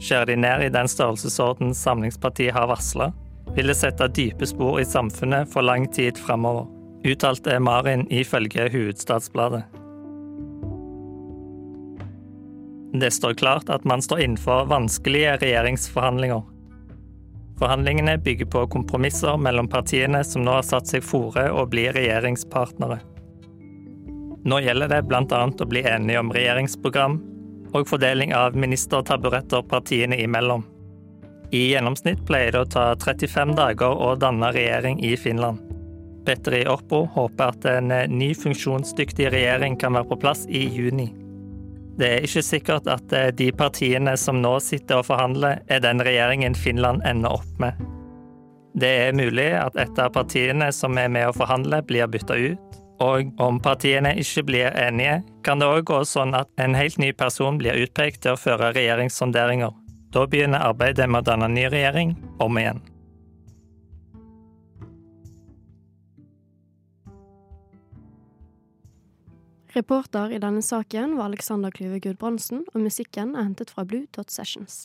Skjærer 0.00 0.32
de 0.32 0.36
ned 0.40 0.64
i 0.64 0.72
den 0.74 0.88
størrelsesorden 0.90 1.74
Samlingspartiet 1.76 2.54
har 2.56 2.70
varsla, 2.70 3.12
vil 3.54 3.68
det 3.70 3.76
sette 3.78 4.08
dype 4.16 4.48
spor 4.48 4.80
i 4.80 4.88
samfunnet 4.88 5.50
for 5.52 5.62
lang 5.62 5.86
tid 5.92 6.18
framover, 6.18 6.66
uttalte 7.04 7.58
Marin 7.60 8.06
ifølge 8.10 8.70
Hovedstadsbladet. 8.72 9.62
Det 12.94 13.10
står 13.12 13.34
klart 13.34 13.70
at 13.70 13.84
man 13.84 14.02
står 14.02 14.22
innenfor 14.22 14.68
vanskelige 14.70 15.36
regjeringsforhandlinger 15.42 16.44
Forhandlingene 17.58 18.18
bygger 18.18 18.46
på 18.50 18.66
kompromisser 18.66 19.36
mellom 19.38 19.68
partiene 19.70 20.24
som 20.26 20.42
nå 20.42 20.56
har 20.56 20.66
satt 20.66 20.90
seg 20.90 21.04
fore 21.06 21.46
å 21.54 21.62
bli 21.70 21.86
regjeringspartnere. 21.94 22.98
Nå 24.44 24.60
gjelder 24.60 24.90
det 24.92 25.02
bl.a. 25.08 25.40
å 25.48 25.66
bli 25.68 25.82
enige 25.88 26.20
om 26.20 26.32
regjeringsprogram 26.32 27.18
og 27.74 27.88
fordeling 27.88 28.34
av 28.36 28.56
ministertaburetter 28.56 29.64
partiene 29.70 30.18
imellom. 30.20 30.66
I 31.54 31.70
gjennomsnitt 31.72 32.24
pleier 32.28 32.52
det 32.52 32.64
å 32.64 32.70
ta 32.70 32.84
35 33.00 33.54
dager 33.56 33.94
å 33.94 34.14
danne 34.20 34.50
regjering 34.54 35.00
i 35.04 35.14
Finland. 35.16 35.60
Petteri 36.24 36.64
Orpo 36.68 37.04
håper 37.14 37.52
at 37.52 37.66
en 37.68 37.92
ny 38.12 38.30
funksjonsdyktig 38.36 39.28
regjering 39.32 39.76
kan 39.80 39.96
være 39.96 40.08
på 40.12 40.20
plass 40.22 40.46
i 40.48 40.64
juni. 40.72 41.10
Det 41.98 42.08
er 42.10 42.24
ikke 42.26 42.42
sikkert 42.42 42.88
at 42.90 43.12
eh, 43.14 43.30
de 43.36 43.50
partiene 43.54 44.16
som 44.18 44.40
nå 44.42 44.56
sitter 44.64 44.98
og 44.98 45.08
forhandler, 45.12 45.60
er 45.70 45.82
den 45.84 46.02
regjeringen 46.02 46.56
Finland 46.58 47.04
ender 47.06 47.36
opp 47.36 47.60
med. 47.62 47.78
Det 48.74 48.90
er 49.04 49.14
mulig 49.14 49.52
at 49.54 49.76
et 49.78 50.00
av 50.02 50.10
partiene 50.16 50.72
som 50.74 50.98
er 50.98 51.12
med 51.12 51.28
å 51.28 51.36
forhandle, 51.36 51.84
blir 51.86 52.10
bytta 52.10 52.34
ut. 52.34 52.80
Og 53.02 53.32
om 53.42 53.58
partiene 53.60 54.14
ikke 54.20 54.44
blir 54.46 54.74
enige, 54.78 55.22
kan 55.42 55.58
det 55.58 55.66
òg 55.66 55.82
gå 55.90 56.00
sånn 56.06 56.34
at 56.38 56.50
en 56.62 56.76
helt 56.78 56.98
ny 57.02 57.10
person 57.12 57.58
blir 57.58 57.78
utpekt 57.82 58.22
til 58.22 58.34
å 58.34 58.40
føre 58.40 58.70
regjeringssonderinger. 58.76 59.74
Da 60.14 60.26
begynner 60.30 60.62
arbeidet 60.62 61.08
med 61.10 61.24
å 61.24 61.30
danne 61.32 61.50
ny 61.50 61.66
regjering 61.66 62.14
om 62.38 62.58
igjen. 62.60 62.82
Reporter 69.74 70.30
i 70.30 70.38
denne 70.38 70.62
saken 70.62 71.16
var 71.18 71.32
Alexander 71.32 71.74
Klyve 71.74 71.98
Gudbrandsen, 71.98 72.62
og 72.70 72.84
musikken 72.84 73.34
er 73.34 73.48
hentet 73.48 73.74
fra 73.74 73.82
Blue 73.82 74.06
Dot 74.14 74.30
Sessions. 74.30 74.84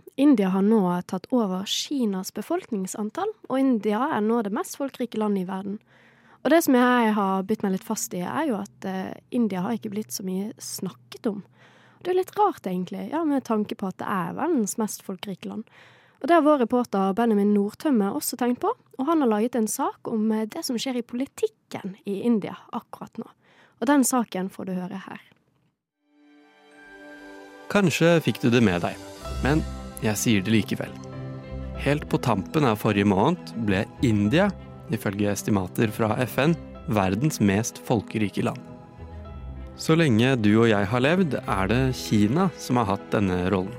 India 0.15 0.49
har 0.51 0.65
nå 0.65 0.83
tatt 1.07 1.29
over 1.31 1.63
Kinas 1.65 2.33
befolkningsantall, 2.35 3.31
og 3.49 3.59
India 3.59 4.03
er 4.11 4.23
nå 4.25 4.41
det 4.43 4.51
mest 4.53 4.75
folkerike 4.79 5.19
landet 5.21 5.45
i 5.45 5.49
verden. 5.49 5.79
Og 6.41 6.49
det 6.49 6.63
som 6.65 6.75
jeg 6.75 7.13
har 7.15 7.45
bitt 7.47 7.63
meg 7.63 7.75
litt 7.75 7.85
fast 7.85 8.13
i, 8.17 8.23
er 8.25 8.49
jo 8.49 8.57
at 8.59 8.87
eh, 8.89 9.13
India 9.29 9.61
har 9.61 9.77
ikke 9.77 9.93
blitt 9.93 10.13
så 10.13 10.25
mye 10.25 10.51
snakket 10.61 11.29
om. 11.29 11.41
Og 12.01 12.05
det 12.05 12.13
er 12.13 12.17
litt 12.17 12.35
rart, 12.37 12.65
egentlig, 12.65 13.07
ja, 13.11 13.21
med 13.25 13.45
tanke 13.45 13.77
på 13.77 13.91
at 13.91 13.99
det 14.01 14.09
er 14.09 14.37
verdens 14.39 14.77
mest 14.81 15.05
folkerike 15.05 15.49
land. 15.49 15.67
Og 16.21 16.27
Det 16.27 16.35
har 16.35 16.45
vår 16.45 16.63
reporter 16.65 17.13
Benjamin 17.17 17.53
Nordtømme 17.53 18.11
også 18.13 18.37
tenkt 18.37 18.61
på, 18.61 18.73
og 18.73 19.05
han 19.07 19.21
har 19.23 19.29
laget 19.29 19.55
en 19.57 19.69
sak 19.69 20.09
om 20.09 20.31
eh, 20.33 20.47
det 20.49 20.65
som 20.65 20.77
skjer 20.77 20.99
i 20.99 21.05
politikken 21.05 21.95
i 22.05 22.21
India 22.25 22.57
akkurat 22.73 23.21
nå. 23.21 23.29
Og 23.81 23.89
den 23.89 24.05
saken 24.05 24.49
får 24.53 24.69
du 24.69 24.73
høre 24.77 25.01
her. 25.07 25.21
Kanskje 27.71 28.17
fikk 28.25 28.41
du 28.41 28.49
det 28.51 28.61
med 28.65 28.81
deg, 28.83 28.97
men 29.45 29.61
jeg 30.01 30.17
sier 30.17 30.43
det 30.45 30.53
likevel. 30.53 30.91
Helt 31.81 32.07
på 32.09 32.19
tampen 32.21 32.65
av 32.67 32.77
forrige 32.81 33.09
måned 33.09 33.53
ble 33.65 33.85
India, 34.05 34.49
ifølge 34.93 35.31
estimater 35.31 35.89
fra 35.93 36.13
FN, 36.27 36.53
verdens 36.91 37.39
mest 37.41 37.79
folkerike 37.87 38.43
land. 38.45 38.59
Så 39.81 39.95
lenge 39.97 40.35
du 40.37 40.51
og 40.59 40.67
jeg 40.69 40.89
har 40.91 41.01
levd, 41.01 41.39
er 41.41 41.69
det 41.71 41.81
Kina 41.97 42.49
som 42.59 42.77
har 42.77 42.91
hatt 42.91 43.07
denne 43.13 43.47
rollen. 43.49 43.73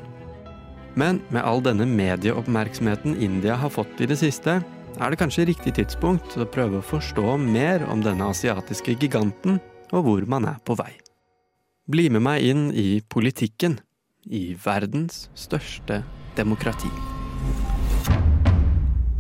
Men 0.99 1.23
med 1.33 1.45
all 1.47 1.63
denne 1.65 1.87
medieoppmerksomheten 1.89 3.15
India 3.23 3.55
har 3.57 3.73
fått 3.73 4.03
i 4.03 4.09
det 4.11 4.19
siste, 4.21 4.59
er 5.01 5.13
det 5.13 5.21
kanskje 5.21 5.47
riktig 5.49 5.77
tidspunkt 5.79 6.35
å 6.37 6.49
prøve 6.53 6.81
å 6.81 6.85
forstå 6.85 7.39
mer 7.41 7.87
om 7.89 8.03
denne 8.05 8.29
asiatiske 8.35 8.99
giganten, 9.01 9.61
og 9.93 10.05
hvor 10.05 10.27
man 10.29 10.49
er 10.49 10.59
på 10.67 10.77
vei. 10.77 10.91
Bli 11.89 12.09
med 12.13 12.25
meg 12.27 12.45
inn 12.51 12.69
i 12.75 13.01
politikken 13.01 13.79
i 14.25 14.55
verdens 14.65 15.29
største 15.35 16.03
demokrati. 16.37 16.91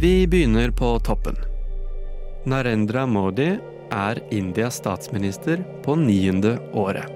Vi 0.02 0.26
begynner 0.26 0.70
på 0.70 0.98
toppen. 1.06 1.36
Narendra 2.46 3.06
Modi 3.06 3.52
er 3.92 4.18
Indias 4.34 4.80
statsminister 4.80 5.62
på 5.84 5.94
niende 5.94 6.56
året. 6.72 7.06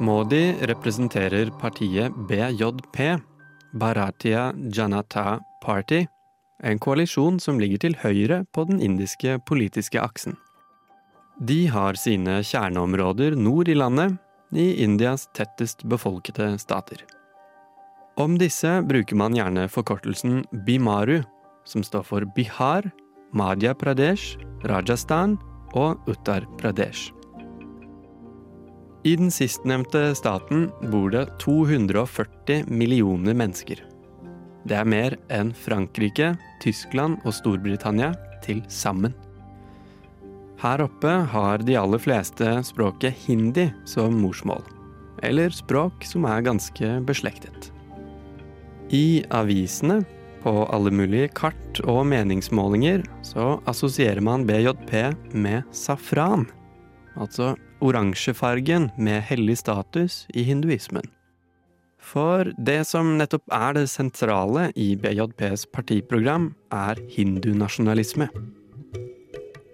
Modi 0.00 0.44
representerer 0.68 1.50
partiet 1.60 2.12
BJP, 2.28 2.98
Bharatiya 3.72 4.52
Janata 4.74 5.40
Party, 5.62 6.04
en 6.62 6.78
koalisjon 6.78 7.40
som 7.40 7.60
ligger 7.60 7.86
til 7.86 7.96
høyre 8.02 8.42
på 8.54 8.64
den 8.68 8.82
indiske 8.84 9.38
politiske 9.46 10.00
aksen. 10.00 10.36
De 11.40 11.64
har 11.72 11.96
sine 11.98 12.42
kjerneområder 12.44 13.34
nord 13.38 13.70
i 13.72 13.74
landet, 13.74 14.18
i 14.52 14.84
Indias 14.84 15.28
tettest 15.36 15.84
befolkede 15.84 16.58
stater. 16.58 17.04
Om 18.16 18.36
disse 18.38 18.82
bruker 18.84 19.16
man 19.16 19.36
gjerne 19.36 19.68
forkortelsen 19.72 20.42
Bimaru, 20.66 21.22
som 21.64 21.84
står 21.84 22.04
for 22.04 22.26
Bihar, 22.36 22.90
Madhya 23.32 23.72
Pradesh, 23.74 24.36
Rajasthan 24.68 25.38
og 25.72 26.02
Uttar 26.10 26.44
Pradesh. 26.60 27.12
I 29.04 29.16
den 29.18 29.32
sistnevnte 29.34 30.12
staten 30.14 30.68
bor 30.92 31.08
det 31.10 31.24
240 31.42 32.68
millioner 32.70 33.34
mennesker. 33.34 33.80
Det 34.68 34.76
er 34.78 34.86
mer 34.86 35.16
enn 35.32 35.50
Frankrike, 35.58 36.36
Tyskland 36.62 37.18
og 37.26 37.34
Storbritannia 37.34 38.12
til 38.44 38.62
sammen. 38.70 39.16
Her 40.62 40.84
oppe 40.84 41.10
har 41.32 41.58
de 41.66 41.74
aller 41.74 41.98
fleste 41.98 42.46
språket 42.62 43.24
hindi 43.24 43.64
som 43.84 44.14
morsmål, 44.22 44.62
eller 45.26 45.50
språk 45.50 46.04
som 46.06 46.22
er 46.30 46.44
ganske 46.46 46.90
beslektet. 47.08 47.72
I 48.94 49.24
avisene, 49.34 50.04
på 50.42 50.52
alle 50.74 50.90
mulige 50.94 51.32
kart 51.34 51.80
og 51.86 52.04
meningsmålinger, 52.10 53.02
så 53.26 53.56
assosierer 53.70 54.22
man 54.22 54.46
BJP 54.46 54.94
med 55.34 55.66
safran, 55.74 56.46
altså 57.18 57.56
oransjefargen 57.82 58.90
med 58.98 59.22
hellig 59.26 59.58
status 59.64 60.24
i 60.30 60.46
hinduismen. 60.46 61.10
For 62.02 62.50
det 62.58 62.82
som 62.86 63.16
nettopp 63.18 63.50
er 63.54 63.78
det 63.78 63.86
sentrale 63.90 64.70
i 64.78 64.92
BJPs 64.98 65.66
partiprogram, 65.74 66.52
er 66.70 66.98
hindunasjonalisme. 67.14 68.30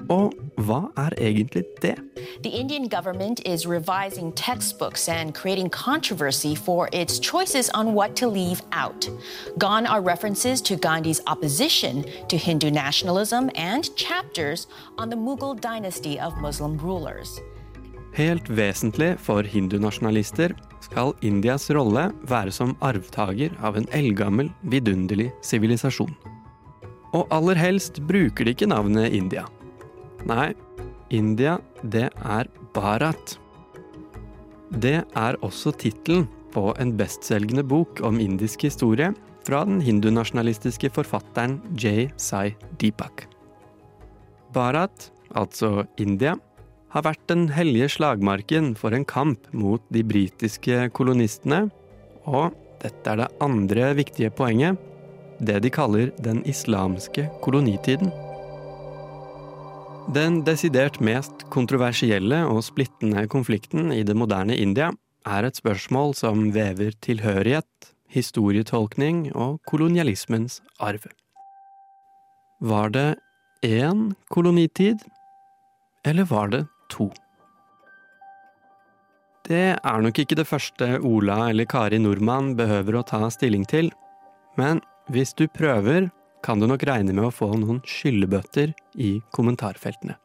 Og 0.09 0.33
hva 0.57 0.89
er 0.97 1.13
egentlig 1.21 1.65
det? 1.83 1.95
The 2.43 2.51
Indian 2.51 2.89
government 2.89 3.41
is 3.45 3.67
revising 3.67 4.33
textbooks 4.33 5.09
and 5.09 5.35
creating 5.35 5.71
controversy 5.71 6.55
for 6.55 6.89
its 6.93 7.21
choices 7.21 7.71
on 7.75 7.95
what 7.95 8.17
to 8.17 8.27
leave 8.29 8.63
out. 8.73 9.09
Gone 9.59 9.87
are 9.87 10.01
references 10.01 10.63
to 10.63 10.77
Gandhi's 10.77 11.21
opposition 11.27 12.05
to 12.29 12.37
Hindu 12.37 12.71
nationalism 12.71 13.51
and 13.55 13.95
chapters 13.97 14.67
on 14.97 15.11
the 15.11 15.17
Mughal 15.17 15.61
dynasty 15.61 16.19
of 16.19 16.33
Muslim 16.41 16.79
rulers. 16.79 17.41
Helt 18.17 18.49
vesentlig 18.49 19.19
for 19.21 19.43
hindunasjonalister 19.43 20.55
skal 20.81 21.13
Indias 21.23 21.69
rolle 21.71 22.09
være 22.27 22.51
som 22.51 22.73
arvtaker 22.81 23.53
av 23.63 23.77
en 23.77 23.87
eldgammel, 23.93 24.49
vidunderlig 24.63 25.29
sivilisasjon. 25.45 26.11
Og 27.13 27.29
aller 27.33 27.61
helst 27.61 28.01
bruker 28.09 28.45
de 28.45 28.57
ikke 28.57 28.69
navnet 28.73 29.13
India. 29.13 29.45
Nei, 30.27 30.51
India, 31.15 31.59
det 31.83 32.09
er 32.11 32.49
Bharat. 32.75 33.37
Det 34.83 34.99
er 35.17 35.39
også 35.47 35.73
tittelen 35.79 36.27
på 36.53 36.73
en 36.81 36.97
bestselgende 36.99 37.63
bok 37.65 38.03
om 38.05 38.19
indisk 38.21 38.67
historie 38.67 39.13
fra 39.47 39.63
den 39.69 39.81
hindunasjonalistiske 39.85 40.91
forfatteren 40.93 41.59
J. 41.79 42.11
Sai 42.21 42.57
Deepak. 42.81 43.27
Bharat, 44.53 45.11
altså 45.37 45.87
India, 46.01 46.35
har 46.93 47.05
vært 47.05 47.25
den 47.29 47.49
hellige 47.53 47.91
slagmarken 47.99 48.73
for 48.77 48.97
en 48.97 49.05
kamp 49.09 49.49
mot 49.53 49.83
de 49.93 50.03
britiske 50.05 50.89
kolonistene, 50.97 51.67
og 52.29 52.57
dette 52.83 53.13
er 53.13 53.23
det 53.23 53.33
andre 53.45 53.93
viktige 53.99 54.33
poenget, 54.33 54.79
det 55.39 55.61
de 55.63 55.71
kaller 55.71 56.11
den 56.25 56.43
islamske 56.49 57.29
kolonitiden. 57.45 58.11
Den 60.09 60.39
desidert 60.41 61.03
mest 61.05 61.43
kontroversielle 61.53 62.39
og 62.49 62.63
splittende 62.65 63.27
konflikten 63.29 63.91
i 63.93 64.01
det 64.09 64.15
moderne 64.17 64.57
India 64.57 64.89
er 65.29 65.45
et 65.45 65.59
spørsmål 65.61 66.15
som 66.17 66.47
vever 66.55 66.95
tilhørighet, 67.05 67.69
historietolkning 68.09 69.27
og 69.37 69.59
kolonialismens 69.69 70.63
arv. 70.81 71.05
Var 72.65 72.89
det 72.97 73.09
én 73.69 74.15
kolonitid, 74.33 75.05
eller 76.09 76.25
var 76.25 76.49
det 76.57 76.65
to? 76.89 77.11
Det 79.45 79.77
er 79.77 80.01
nok 80.01 80.25
ikke 80.25 80.41
det 80.41 80.49
første 80.49 81.03
Ola 81.05 81.51
eller 81.51 81.69
Kari 81.69 82.01
Nordmann 82.01 82.55
behøver 82.57 82.97
å 82.97 83.05
ta 83.05 83.29
stilling 83.29 83.69
til, 83.69 83.93
men 84.57 84.81
hvis 85.13 85.37
du 85.37 85.45
prøver, 85.53 86.09
kan 86.45 86.61
du 86.61 86.67
nok 86.71 86.85
regne 86.87 87.15
med 87.15 87.29
å 87.29 87.35
få 87.35 87.51
noen 87.59 87.83
skyllebøtter 87.87 88.75
i 88.97 89.19
kommentarfeltene. 89.35 90.19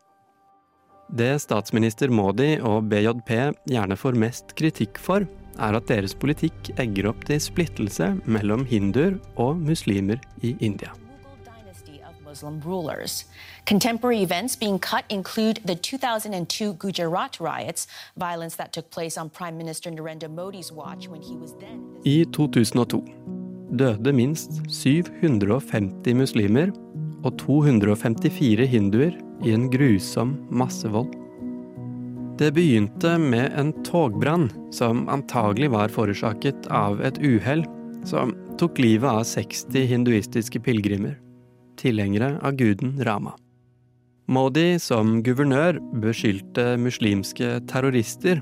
Det 1.13 1.35
statsminister 1.43 2.09
Modi 2.09 2.55
og 2.63 2.87
BJP 2.89 3.31
gjerne 3.69 3.97
får 3.99 4.17
mest 4.17 4.55
kritikk 4.57 4.97
for, 5.01 5.27
er 5.61 5.77
at 5.77 5.89
deres 5.91 6.15
politikk 6.17 6.71
egger 6.81 7.11
opp 7.11 7.27
til 7.29 7.41
splittelse 7.43 8.15
mellom 8.25 8.65
hinduer 8.65 9.19
og 9.37 9.59
muslimer 9.61 10.21
i 10.41 10.55
India. 10.59 10.93
Muslim 12.33 12.59
rulers. 12.61 13.25
Contemporary 13.67 14.23
events 14.23 14.55
being 14.55 14.79
cut 14.79 15.05
include 15.09 15.59
the 15.65 15.75
2002 15.75 16.73
Gujarat 16.73 17.39
riots, 17.39 17.85
violence 18.17 18.55
that 18.55 18.73
took 18.73 18.89
place 18.89 19.19
on 19.19 19.29
Prime 19.29 19.55
Minister 19.55 19.91
Narendra 19.91 20.29
Modi's 20.29 20.71
watch 20.71 21.07
when 21.07 21.21
he 21.21 21.35
was 21.35 21.53
then. 21.59 21.85
I 22.03 22.25
2002 22.31 23.42
døde 23.77 24.13
minst 24.15 24.61
750 24.69 26.15
muslimer 26.17 26.71
og 27.23 27.37
254 27.41 28.67
hinduer 28.69 29.17
i 29.43 29.53
en 29.55 29.69
grusom 29.73 30.37
massevold. 30.53 31.11
Det 32.39 32.49
begynte 32.55 33.15
med 33.21 33.53
en 33.59 33.71
togbrann 33.85 34.47
som 34.73 35.05
antagelig 35.11 35.69
var 35.73 35.93
forårsaket 35.93 36.67
av 36.73 37.01
et 37.05 37.19
uhell 37.21 37.65
som 38.09 38.33
tok 38.59 38.81
livet 38.81 39.09
av 39.09 39.23
60 39.27 39.85
hinduistiske 39.91 40.61
pilegrimer 40.65 41.19
tilhengere 41.79 42.37
av 42.41 42.57
guden 42.59 42.97
Rama. 43.03 43.35
Modi 44.31 44.77
som 44.79 45.19
guvernør 45.23 45.79
beskyldte 46.03 46.77
muslimske 46.79 47.57
terrorister, 47.69 48.39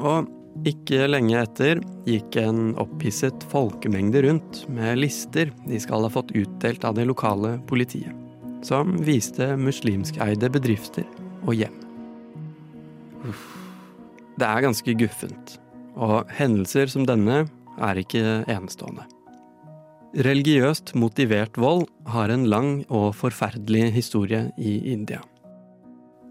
og 0.00 0.30
ikke 0.62 1.08
lenge 1.10 1.36
etter 1.40 1.80
gikk 2.06 2.38
en 2.40 2.74
opphisset 2.80 3.46
folkemengde 3.50 4.22
rundt 4.26 4.62
med 4.70 5.00
lister 5.02 5.50
de 5.66 5.80
skal 5.82 6.06
ha 6.06 6.12
fått 6.12 6.34
utdelt 6.36 6.86
av 6.86 6.94
det 6.98 7.08
lokale 7.10 7.56
politiet, 7.68 8.12
som 8.64 8.94
viste 9.04 9.54
muslimskeide 9.60 10.52
bedrifter 10.54 11.08
og 11.44 11.58
hjem. 11.58 11.76
Uff. 13.26 13.44
Det 14.34 14.46
er 14.46 14.64
ganske 14.64 14.94
guffent, 14.98 15.58
og 15.94 16.30
hendelser 16.34 16.90
som 16.90 17.04
denne 17.06 17.44
er 17.78 18.00
ikke 18.00 18.42
enestående. 18.50 19.06
Religiøst 20.24 20.92
motivert 20.98 21.56
vold 21.58 21.88
har 22.10 22.30
en 22.30 22.46
lang 22.50 22.84
og 22.86 23.12
forferdelig 23.18 23.88
historie 23.96 24.44
i 24.58 24.76
India. 24.92 25.20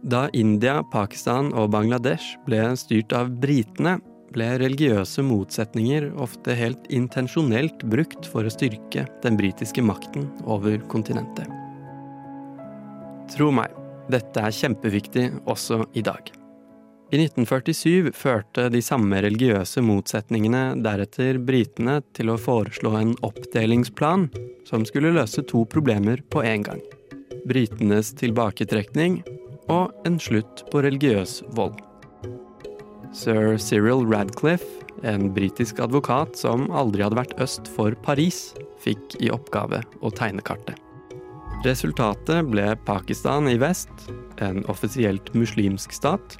Da 0.03 0.29
India, 0.36 0.81
Pakistan 0.91 1.53
og 1.55 1.71
Bangladesh 1.71 2.38
ble 2.47 2.62
styrt 2.79 3.15
av 3.15 3.31
britene, 3.43 3.97
ble 4.34 4.50
religiøse 4.62 5.24
motsetninger 5.26 6.10
ofte 6.22 6.56
helt 6.58 6.88
intensjonelt 6.93 7.86
brukt 7.89 8.28
for 8.30 8.46
å 8.46 8.54
styrke 8.54 9.06
den 9.24 9.39
britiske 9.39 9.84
makten 9.86 10.28
over 10.43 10.80
kontinentet. 10.91 11.50
Tro 13.34 13.50
meg, 13.56 13.72
dette 14.12 14.41
er 14.41 14.54
kjempeviktig 14.54 15.30
også 15.50 15.86
i 15.96 16.04
dag. 16.06 16.34
I 17.13 17.19
1947 17.22 18.10
førte 18.17 18.65
de 18.74 18.82
samme 18.82 19.19
religiøse 19.22 19.84
motsetningene 19.86 20.63
deretter 20.82 21.38
britene 21.38 22.00
til 22.17 22.34
å 22.34 22.39
foreslå 22.41 22.96
en 22.98 23.13
oppdelingsplan 23.22 24.28
som 24.65 24.86
skulle 24.89 25.13
løse 25.13 25.46
to 25.46 25.62
problemer 25.69 26.24
på 26.34 26.41
en 26.41 26.65
gang. 26.65 26.82
Britenes 27.46 28.15
tilbaketrekning 28.17 29.22
og 29.69 29.93
en 30.08 30.17
slutt 30.19 30.65
på 30.72 30.82
religiøs 30.82 31.43
vold. 31.54 31.78
Sir 33.13 33.58
Cyril 33.58 34.08
Radcliffe, 34.10 34.82
en 35.04 35.34
britisk 35.34 35.80
advokat 35.80 36.38
som 36.38 36.65
aldri 36.73 37.04
hadde 37.06 37.19
vært 37.19 37.36
øst 37.43 37.69
for 37.69 37.93
Paris, 38.02 38.56
fikk 38.82 39.19
i 39.21 39.30
oppgave 39.34 39.84
å 40.02 40.10
tegne 40.13 40.41
kartet. 40.45 40.80
Resultatet 41.63 42.49
ble 42.49 42.73
Pakistan 42.88 43.47
i 43.47 43.60
vest, 43.62 43.93
en 44.41 44.63
offisielt 44.71 45.30
muslimsk 45.38 45.93
stat, 45.93 46.39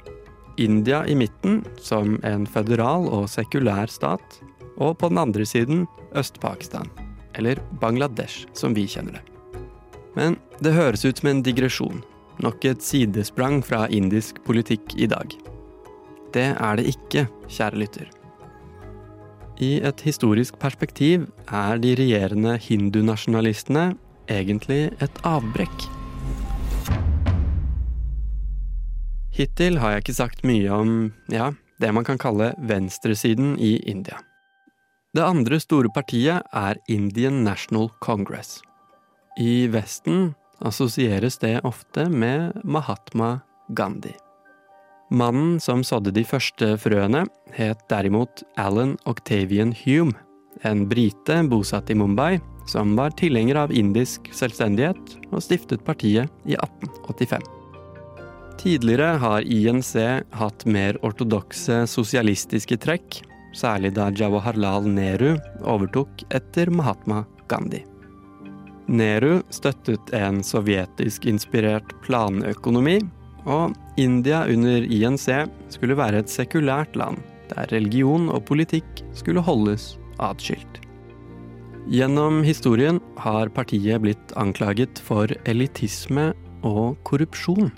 India 0.58 1.04
i 1.06 1.14
midten, 1.18 1.62
som 1.78 2.18
en 2.26 2.44
føderal 2.46 3.06
og 3.06 3.30
sekulær 3.30 3.90
stat, 3.90 4.40
og 4.74 4.98
på 4.98 5.12
den 5.12 5.22
andre 5.22 5.46
siden 5.46 5.86
Øst-Pakistan, 6.18 6.90
eller 7.38 7.62
Bangladesh 7.80 8.50
som 8.52 8.74
vi 8.74 8.88
kjenner 8.90 9.20
det. 9.20 9.24
Men 10.18 10.38
det 10.58 10.74
høres 10.74 11.06
ut 11.06 11.22
som 11.22 11.30
en 11.30 11.42
digresjon, 11.46 12.02
nok 12.42 12.66
et 12.66 12.82
sidesprang 12.82 13.62
fra 13.62 13.86
indisk 13.86 14.42
politikk 14.46 14.98
i 14.98 15.10
dag. 15.10 15.30
Det 16.34 16.50
er 16.52 16.76
det 16.78 16.88
ikke, 16.90 17.28
kjære 17.46 17.78
lytter. 17.78 18.10
I 19.62 19.78
et 19.86 20.00
historisk 20.02 20.58
perspektiv 20.58 21.28
er 21.46 21.78
de 21.78 21.94
regjerende 21.94 22.56
hindunasjonalistene 22.58 23.92
egentlig 24.30 24.88
et 25.04 25.20
avbrekk. 25.22 25.86
Hittil 29.34 29.78
har 29.82 29.94
jeg 29.94 30.04
ikke 30.04 30.16
sagt 30.16 30.44
mye 30.46 30.70
om, 30.70 30.90
ja, 31.30 31.52
det 31.82 31.90
man 31.94 32.06
kan 32.06 32.18
kalle 32.18 32.52
venstresiden 32.58 33.56
i 33.58 33.76
India. 33.86 34.18
Det 35.14 35.22
andre 35.22 35.60
store 35.62 35.90
partiet 35.94 36.42
er 36.50 36.78
Indian 36.90 37.44
National 37.46 37.90
Congress. 38.02 38.60
I 39.38 39.66
Vesten 39.70 40.34
assosieres 40.62 41.38
det 41.42 41.60
ofte 41.66 42.08
med 42.10 42.58
Mahatma 42.64 43.38
Gandhi. 43.74 44.14
Mannen 45.14 45.60
som 45.62 45.84
sådde 45.86 46.10
de 46.16 46.24
første 46.26 46.74
frøene, 46.82 47.24
het 47.54 47.82
derimot 47.90 48.42
Alan 48.58 48.96
Octavian 49.06 49.70
Hume, 49.84 50.16
en 50.66 50.88
brite 50.90 51.36
bosatt 51.50 51.92
i 51.92 51.96
Mumbai, 51.98 52.40
som 52.66 52.96
var 52.98 53.14
tilhenger 53.18 53.60
av 53.60 53.74
indisk 53.74 54.30
selvstendighet 54.34 55.14
og 55.30 55.42
stiftet 55.44 55.84
partiet 55.86 56.32
i 56.48 56.56
1885. 56.56 57.46
Tidligere 58.58 59.18
har 59.20 59.46
INC 59.46 59.94
hatt 60.34 60.66
mer 60.66 60.98
ortodokse 61.04 61.84
sosialistiske 61.90 62.78
trekk, 62.80 63.20
særlig 63.54 63.92
da 63.94 64.08
Jawaharlal 64.10 64.88
Nehru 64.90 65.34
overtok 65.62 66.24
etter 66.34 66.72
Mahatma 66.74 67.22
Gandhi. 67.50 67.84
Nehru 68.88 69.38
støttet 69.54 70.10
en 70.16 70.42
sovjetisk-inspirert 70.44 71.94
planøkonomi, 72.04 72.98
og 73.44 73.74
India 74.00 74.44
under 74.50 74.84
INC 74.84 75.28
skulle 75.72 75.96
være 75.98 76.22
et 76.22 76.32
sekulært 76.32 76.96
land, 76.96 77.20
der 77.52 77.68
religion 77.72 78.30
og 78.32 78.44
politikk 78.48 79.04
skulle 79.16 79.44
holdes 79.44 79.94
atskilt. 80.22 80.80
Gjennom 81.92 82.40
historien 82.46 83.00
har 83.20 83.50
partiet 83.52 84.00
blitt 84.00 84.32
anklaget 84.40 85.00
for 85.04 85.28
elitisme 85.44 86.30
og 86.64 86.96
korrupsjon, 87.04 87.68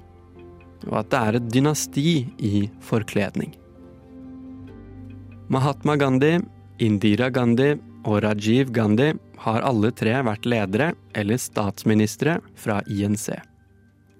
og 0.86 0.98
at 1.00 1.10
det 1.10 1.22
er 1.22 1.38
et 1.38 1.48
dynasti 1.50 2.10
i 2.38 2.68
forkledning. 2.86 3.56
Mahatma 5.50 5.96
Gandhi, 5.98 6.36
Indira 6.82 7.30
Gandhi 7.30 7.74
og 8.06 8.22
Rajiv 8.22 8.70
Gandhi 8.74 9.12
har 9.42 9.66
alle 9.66 9.90
tre 9.94 10.14
vært 10.26 10.46
ledere 10.46 10.92
eller 11.18 11.38
statsministre 11.40 12.38
fra 12.58 12.80
INC, 12.86 13.32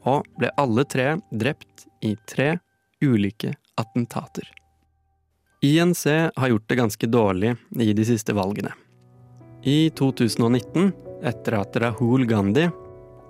og 0.06 0.26
ble 0.38 0.52
alle 0.60 0.84
tre 0.88 1.16
drept 1.30 1.86
i 2.06 2.14
tre 2.28 2.54
ulike 3.04 3.54
attentater. 3.76 4.48
INC 5.64 6.04
har 6.36 6.48
gjort 6.48 6.68
det 6.68 6.78
ganske 6.78 7.06
dårlig 7.06 7.54
i 7.80 7.92
de 7.96 8.04
siste 8.06 8.34
valgene. 8.36 8.72
I 9.66 9.90
2019, 9.98 10.92
etter 11.26 11.58
at 11.58 11.76
Rahul 11.82 12.26
Gandhi, 12.28 12.68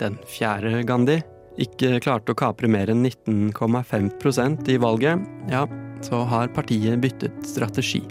den 0.01 0.19
fjerde 0.29 0.83
Gandhi, 0.85 1.21
ikke 1.57 1.97
klarte 2.05 2.35
å 2.35 2.37
kapre 2.37 2.69
mer 2.69 2.91
enn 2.93 3.07
19,5% 3.07 4.69
i 4.69 4.77
valget, 4.83 5.23
ja, 5.49 5.65
så 6.05 6.21
har 6.29 6.53
partiet 6.53 7.01
byttet 7.01 7.47
strategi. 7.49 8.03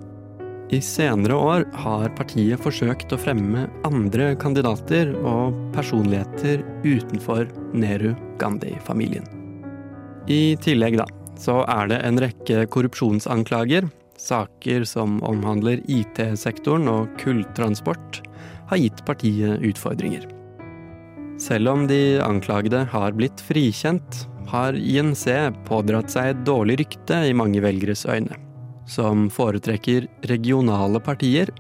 I 0.73 0.79
senere 0.81 1.35
år 1.37 1.65
har 1.77 2.09
partiet 2.17 2.61
forsøkt 2.63 3.13
å 3.13 3.19
fremme 3.21 3.67
andre 3.85 4.31
kandidater 4.41 5.11
og 5.21 5.53
personligheter 5.75 6.63
utenfor 6.81 7.45
Nehru-Gandhi-familien. 7.77 9.27
I 10.25 10.55
tillegg, 10.57 10.97
da, 10.97 11.05
så 11.37 11.59
er 11.69 11.91
det 11.91 11.99
en 12.01 12.17
rekke 12.23 12.65
korrupsjonsanklager. 12.73 13.85
Saker 14.17 14.87
som 14.89 15.19
omhandler 15.27 15.83
IT-sektoren 15.91 16.89
og 16.89 17.13
kulltransport, 17.21 18.23
har 18.71 18.81
gitt 18.81 19.03
partiet 19.05 19.61
utfordringer. 19.61 20.25
Selv 21.37 21.69
om 21.69 21.83
de 21.85 22.17
anklagede 22.23 22.87
har 22.89 23.13
blitt 23.13 23.43
frikjent, 23.43 24.23
har 24.49 24.73
INC 24.73 25.27
pådratt 25.67 26.09
seg 26.13 26.31
et 26.31 26.43
dårlig 26.47 26.79
rykte 26.81 27.21
i 27.29 27.35
mange 27.37 27.61
velgeres 27.61 28.05
øyne, 28.07 28.39
som 28.87 29.29
foretrekker 29.33 30.07
regionale 30.29 30.99
partier 31.03 31.51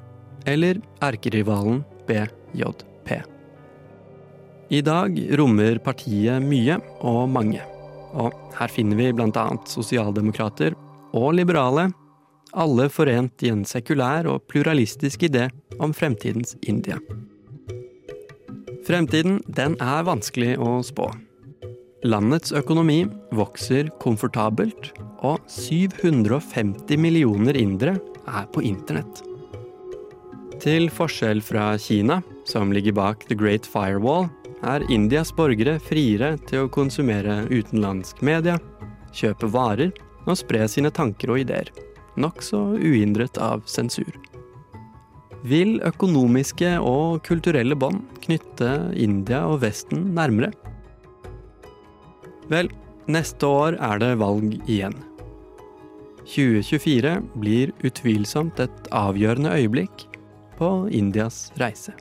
eller 0.45 0.81
erkerivalen 1.01 1.83
BJP. 2.07 3.21
I 4.69 4.81
dag 4.81 5.17
rommer 5.37 5.77
partiet 5.85 6.41
mye 6.41 6.79
og 7.05 7.29
mange, 7.29 7.61
og 8.17 8.33
her 8.57 8.71
finner 8.73 8.97
vi 8.97 9.11
bl.a. 9.13 9.45
sosialdemokrater 9.69 10.73
og 11.15 11.35
liberale, 11.37 11.91
alle 12.55 12.87
forent 12.89 13.43
i 13.43 13.51
en 13.51 13.65
sekulær 13.67 14.29
og 14.31 14.45
pluralistisk 14.49 15.27
idé 15.27 15.49
om 15.79 15.93
fremtidens 15.93 16.55
India. 16.63 16.97
Fremtiden, 18.85 19.41
den 19.49 19.75
er 19.81 20.05
vanskelig 20.05 20.55
å 20.61 20.77
spå. 20.85 21.09
Landets 22.05 22.51
økonomi 22.53 22.99
vokser 23.33 23.87
komfortabelt, 23.97 24.91
og 25.25 25.41
750 25.49 26.99
millioner 27.01 27.57
indere 27.57 27.95
er 28.29 28.45
på 28.53 28.61
internett. 28.61 29.23
Til 30.61 30.85
forskjell 30.93 31.41
fra 31.41 31.71
Kina, 31.81 32.19
som 32.45 32.69
ligger 32.75 32.93
bak 32.93 33.25
The 33.25 33.37
Great 33.39 33.65
Firewall, 33.65 34.27
er 34.61 34.85
Indias 34.93 35.31
borgere 35.33 35.79
friere 35.81 36.35
til 36.45 36.67
å 36.67 36.69
konsumere 36.69 37.39
utenlandsk 37.49 38.21
media, 38.21 38.59
kjøpe 39.09 39.49
varer 39.49 39.89
og 40.27 40.37
spre 40.37 40.61
sine 40.69 40.93
tanker 40.93 41.33
og 41.33 41.41
ideer, 41.41 41.73
nokså 42.21 42.61
uhindret 42.77 43.41
av 43.41 43.65
sensur. 43.65 44.13
Vil 45.41 45.79
økonomiske 45.85 46.77
og 46.85 47.25
kulturelle 47.25 47.73
bånd 47.77 48.05
knytte 48.21 48.75
India 48.93 49.41
og 49.49 49.63
Vesten 49.65 50.11
nærmere? 50.13 50.53
Vel, 52.51 52.69
neste 53.09 53.47
år 53.49 53.77
er 53.81 54.01
det 54.01 54.15
valg 54.21 54.57
igjen. 54.69 54.95
2024 56.25 57.19
blir 57.37 57.71
utvilsomt 57.85 58.59
et 58.61 58.89
avgjørende 58.93 59.53
øyeblikk 59.53 60.07
på 60.57 60.87
Indias 60.93 61.51
reise. 61.61 61.93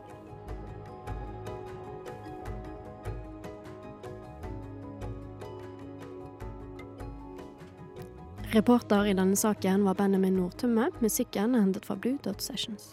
Reporter 8.54 9.08
i 9.10 9.14
denne 9.18 9.36
saken 9.36 9.82
var 9.84 9.96
Benjamin 9.98 10.36
Nordtumme. 10.38 10.92
Musikken 11.02 11.56
er 11.56 11.64
hentet 11.64 11.88
fra 11.88 11.96
Blue 11.98 12.20
Dot 12.24 12.42
Sessions. 12.42 12.92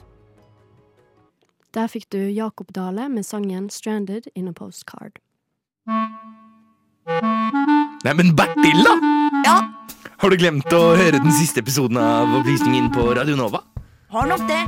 Der 1.72 1.88
fikk 1.88 2.10
du 2.12 2.18
Jakob 2.18 2.74
Dale 2.76 3.10
med 3.10 3.24
sangen 3.24 3.70
'Stranded 3.70 4.28
in 4.36 4.48
a 4.48 4.52
Postcard'. 4.52 5.22
Neimen, 7.08 8.36
Bertil, 8.36 8.84
da! 8.86 8.94
Ja? 9.46 9.56
Har 10.22 10.30
du 10.30 10.38
glemt 10.38 10.70
å 10.74 10.82
høre 10.94 11.18
den 11.18 11.34
siste 11.34 11.64
episoden 11.64 11.98
av 11.98 12.30
Opplysningen 12.38 12.92
på 12.94 13.08
Radio 13.18 13.38
Nova? 13.40 13.64
Har 14.14 14.28
nok 14.30 14.44
det. 14.50 14.60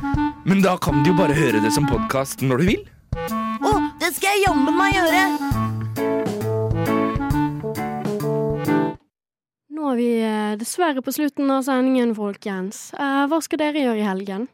Men 0.48 0.62
da 0.64 0.74
kan 0.82 1.04
du 1.04 1.12
jo 1.12 1.16
bare 1.18 1.36
høre 1.36 1.60
det 1.62 1.70
som 1.74 1.86
podkast 1.86 2.42
når 2.42 2.62
du 2.62 2.66
vil. 2.72 2.82
Å, 3.14 3.72
det 4.02 4.10
skal 4.16 4.34
jeg 4.34 4.46
jammen 4.48 4.74
meg 4.74 4.96
gjøre! 4.96 5.22
Nå 9.74 9.92
er 9.92 10.00
vi 10.00 10.10
eh, 10.24 10.54
dessverre 10.58 11.04
på 11.04 11.14
slutten 11.14 11.54
av 11.54 11.62
sendingen, 11.68 12.16
folkens. 12.18 12.88
Eh, 12.98 13.24
hva 13.30 13.38
skal 13.44 13.62
dere 13.62 13.84
gjøre 13.84 14.02
i 14.02 14.08
helgen? 14.08 14.48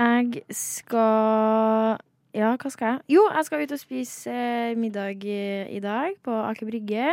Jeg 0.00 0.42
skal 0.56 2.00
Ja, 2.32 2.54
hva 2.56 2.70
skal 2.72 2.94
jeg? 2.94 3.00
Jo, 3.18 3.26
jeg 3.28 3.44
skal 3.44 3.62
ut 3.62 3.74
og 3.76 3.80
spise 3.80 4.32
eh, 4.32 4.76
middag 4.78 5.24
i, 5.28 5.40
i 5.76 5.80
dag 5.84 6.14
på 6.24 6.32
Aker 6.32 6.70
Brygge. 6.70 7.10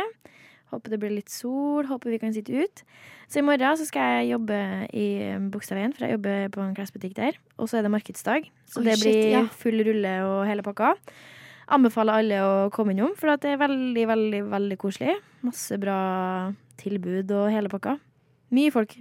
Håper 0.72 0.94
det 0.94 0.98
blir 1.02 1.12
litt 1.12 1.32
sol. 1.32 1.84
Håper 1.90 2.14
vi 2.14 2.20
kan 2.22 2.32
sitte 2.32 2.54
ut. 2.56 2.82
Så 3.28 3.42
i 3.42 3.44
morgen 3.44 3.76
så 3.76 3.84
skal 3.84 4.14
jeg 4.16 4.30
jobbe 4.32 4.56
i 4.96 5.08
Bogstadveien, 5.52 5.92
for 5.92 6.06
jeg 6.06 6.16
jobber 6.16 6.48
på 6.54 6.64
en 6.64 6.72
klesbutikk 6.78 7.18
der. 7.18 7.36
Og 7.58 7.68
så 7.68 7.78
er 7.78 7.84
det 7.86 7.92
markedsdag, 7.92 8.48
så 8.64 8.80
oh, 8.80 8.86
det 8.86 8.96
shit, 8.96 9.04
blir 9.04 9.36
ja. 9.36 9.44
full 9.60 9.84
rulle 9.86 10.16
og 10.26 10.40
hele 10.48 10.64
pakka. 10.66 10.94
Anbefaler 11.70 12.22
alle 12.22 12.40
å 12.42 12.52
komme 12.74 12.96
innom, 12.96 13.12
for 13.18 13.30
det 13.36 13.52
er 13.52 13.60
veldig, 13.60 14.08
veldig, 14.10 14.42
veldig 14.50 14.78
koselig. 14.80 15.14
Masse 15.46 15.78
bra 15.82 16.00
tilbud 16.80 17.30
og 17.36 17.50
hele 17.52 17.70
pakka. 17.70 17.98
Mye 18.56 18.72
folk. 18.74 18.96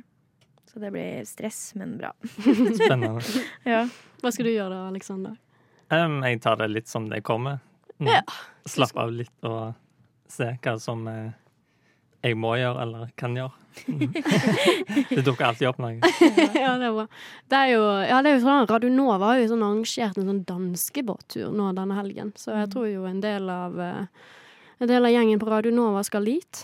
Så 0.69 0.81
det 0.83 0.91
blir 0.93 1.23
stress, 1.25 1.71
men 1.79 1.95
bra. 1.97 2.11
Spennende. 2.43 3.23
ja. 3.71 3.85
Hva 4.21 4.33
skal 4.35 4.45
du 4.49 4.51
gjøre 4.51 4.75
da, 4.75 4.89
Aleksander? 4.91 5.39
Um, 5.89 6.19
jeg 6.25 6.41
tar 6.43 6.59
det 6.61 6.69
litt 6.71 6.89
som 6.89 7.09
det 7.09 7.21
kommer. 7.25 7.59
Mm. 7.99 8.11
Ja. 8.13 8.23
Slapp 8.69 8.97
av 8.99 9.11
litt 9.11 9.47
og 9.47 9.73
se 10.29 10.51
hva 10.61 10.75
som 10.79 11.07
eh, 11.09 11.31
jeg 12.23 12.37
må 12.37 12.53
gjøre 12.59 12.83
eller 12.83 13.09
kan 13.19 13.35
gjøre. 13.37 13.55
Mm. 13.87 14.11
det 15.15 15.23
dukker 15.25 15.49
alltid 15.49 15.69
opp 15.69 15.79
noe. 15.81 15.97
ja, 16.55 16.73
det 16.79 16.89
er 16.89 16.95
bra. 16.95 17.05
Det 17.49 17.61
er 17.61 17.71
jo, 17.73 17.83
ja, 18.05 18.19
det 18.23 18.31
er 18.31 18.37
jo 18.37 18.43
sånn, 18.43 18.67
Radio 18.69 18.91
Nova 18.93 19.31
har 19.31 19.41
jo 19.41 19.49
sånn 19.51 19.65
arrangert 19.65 20.19
en 20.19 20.29
sånn 20.29 20.43
danskebåttur 20.47 21.53
nå 21.55 21.71
denne 21.77 21.97
helgen, 21.97 22.33
så 22.39 22.57
jeg 22.59 22.71
tror 22.73 22.89
jo 22.91 23.07
en 23.09 23.23
del 23.23 23.49
av 23.53 23.79
eh, 23.83 24.27
en 24.79 24.87
del 24.87 25.09
av 25.09 25.11
gjengen 25.11 25.41
på 25.41 25.49
Radio 25.51 25.73
Nova 25.75 26.05
skal 26.07 26.27
dit. 26.29 26.63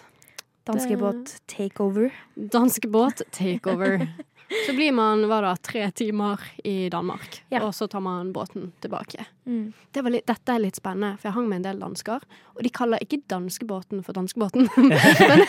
Danskebåt 0.66 1.36
takeover. 1.52 2.14
Danskebåt 2.36 3.26
takeover. 3.36 4.08
Så 4.66 4.74
blir 4.78 4.92
man 4.94 5.24
hva 5.30 5.40
da, 5.42 5.56
tre 5.58 5.88
timer 5.98 6.42
i 6.64 6.90
Danmark, 6.94 7.40
og 7.62 7.72
så 7.74 7.88
tar 7.90 8.04
man 8.06 8.32
båten 8.34 8.72
tilbake. 8.84 9.26
Mm. 9.50 9.74
Det 9.92 10.04
var 10.06 10.14
litt, 10.14 10.28
dette 10.30 10.54
er 10.54 10.62
litt 10.62 10.78
spennende, 10.78 11.18
for 11.18 11.30
jeg 11.30 11.38
hang 11.38 11.48
med 11.50 11.62
en 11.62 11.68
del 11.70 11.82
dansker, 11.82 12.26
og 12.54 12.62
de 12.66 12.74
kaller 12.74 13.02
ikke 13.02 13.24
danskebåten 13.32 14.04
for 14.06 14.18
danskebåten. 14.18 14.70
Men, 14.78 14.90
men 14.90 15.42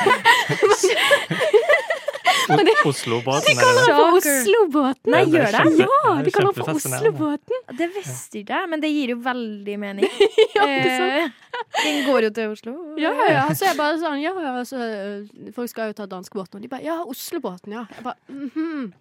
Oslobåten. 2.86 3.46
de 3.46 3.54
kaller 3.60 3.86
den 3.86 3.96
for 3.96 4.16
Oslobåten! 4.20 5.10
Nei, 5.12 5.20
Ja, 5.20 5.26
gjør 5.26 5.56
det? 5.56 5.80
Ja, 5.80 6.12
de 6.22 6.30
er 6.30 6.34
kaller 6.36 6.52
den 6.52 6.64
for. 6.64 6.74
Oslobåten. 6.80 7.64
Det 7.80 7.88
visste 7.96 8.40
ikke 8.42 8.60
jeg, 8.60 8.70
men 8.72 8.82
det 8.84 8.90
gir 8.94 9.12
jo 9.14 9.18
veldig 9.24 9.76
mening. 9.82 10.06
Ja, 10.56 10.66
sant? 10.66 11.16
Eh, 11.16 11.82
Den 11.82 11.98
går 12.06 12.26
jo 12.26 12.30
til 12.36 12.52
Oslo. 12.52 12.72
Ja, 13.00 13.10
ja. 13.28 13.42
Så 13.56 13.66
jeg 13.68 13.76
bare 13.78 13.98
sånn, 14.00 14.20
ja, 14.22 14.32
ja, 14.44 14.52
så, 14.68 14.76
øh, 14.80 15.50
folk 15.56 15.70
skal 15.72 15.90
jo 15.92 15.96
ta 15.98 16.06
danskebåten. 16.10 16.58
Og 16.60 16.64
de 16.64 16.68
bare, 16.72 16.84
ja, 16.86 16.98
Oslobåten, 17.04 17.72
ja. 17.76 17.84
Jeg 17.96 18.04
bare, 18.06 18.16
mhm. 18.28 18.92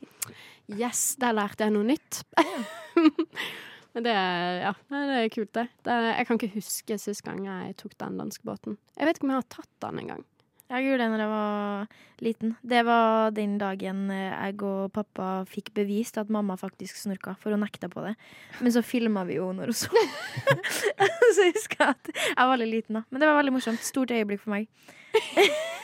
Yes, 0.79 1.15
der 1.21 1.35
lærte 1.37 1.67
jeg 1.67 1.75
noe 1.75 1.85
nytt. 1.85 2.23
Men 3.95 4.03
det, 4.03 4.11
er- 4.11 4.61
ja, 4.65 4.71
det 4.91 5.17
er 5.21 5.29
kult, 5.31 5.51
det. 5.55 5.67
det 5.87 5.93
jeg 6.17 6.25
kan 6.27 6.39
ikke 6.39 6.55
huske 6.57 6.97
sist 6.99 7.23
gang 7.23 7.45
jeg 7.47 7.75
tok 7.79 7.93
den 8.01 8.17
danskebåten. 8.19 8.75
Jeg 8.97 9.07
vet 9.07 9.19
ikke 9.19 9.27
om 9.29 9.35
jeg 9.35 9.43
har 9.43 9.51
tatt 9.55 9.69
den 9.85 10.01
en 10.01 10.09
gang. 10.15 10.23
Jeg 10.65 10.81
gjorde 10.87 11.03
det 11.03 11.09
når 11.13 11.21
jeg 11.21 11.29
var 11.29 11.97
liten. 12.25 12.53
Det 12.65 12.79
var 12.87 13.33
den 13.35 13.57
dagen 13.61 13.99
eh, 14.09 14.31
jeg 14.33 14.57
og 14.65 14.89
pappa 14.95 15.27
fikk 15.49 15.69
bevist 15.77 16.17
at 16.17 16.31
mamma 16.33 16.55
faktisk 16.57 16.97
snorka, 16.97 17.35
for 17.37 17.53
hun 17.53 17.61
nekta 17.61 17.89
på 17.91 18.01
det. 18.07 18.15
Men 18.65 18.73
så 18.73 18.81
filma 18.85 19.25
vi 19.29 19.37
jo 19.37 19.51
når 19.53 19.69
hun 19.69 19.77
så. 19.77 19.91
så 21.35 21.45
jeg 21.45 21.53
husker 21.53 21.91
at 21.93 22.11
jeg 22.15 22.39
var 22.39 22.55
veldig 22.55 22.71
liten 22.71 22.97
da. 22.99 23.05
Men 23.11 23.21
det 23.21 23.29
var 23.29 23.37
veldig 23.43 23.55
morsomt. 23.59 23.85
Stort 23.85 24.13
øyeblikk 24.15 24.41
for 24.45 24.55
meg. 24.57 24.69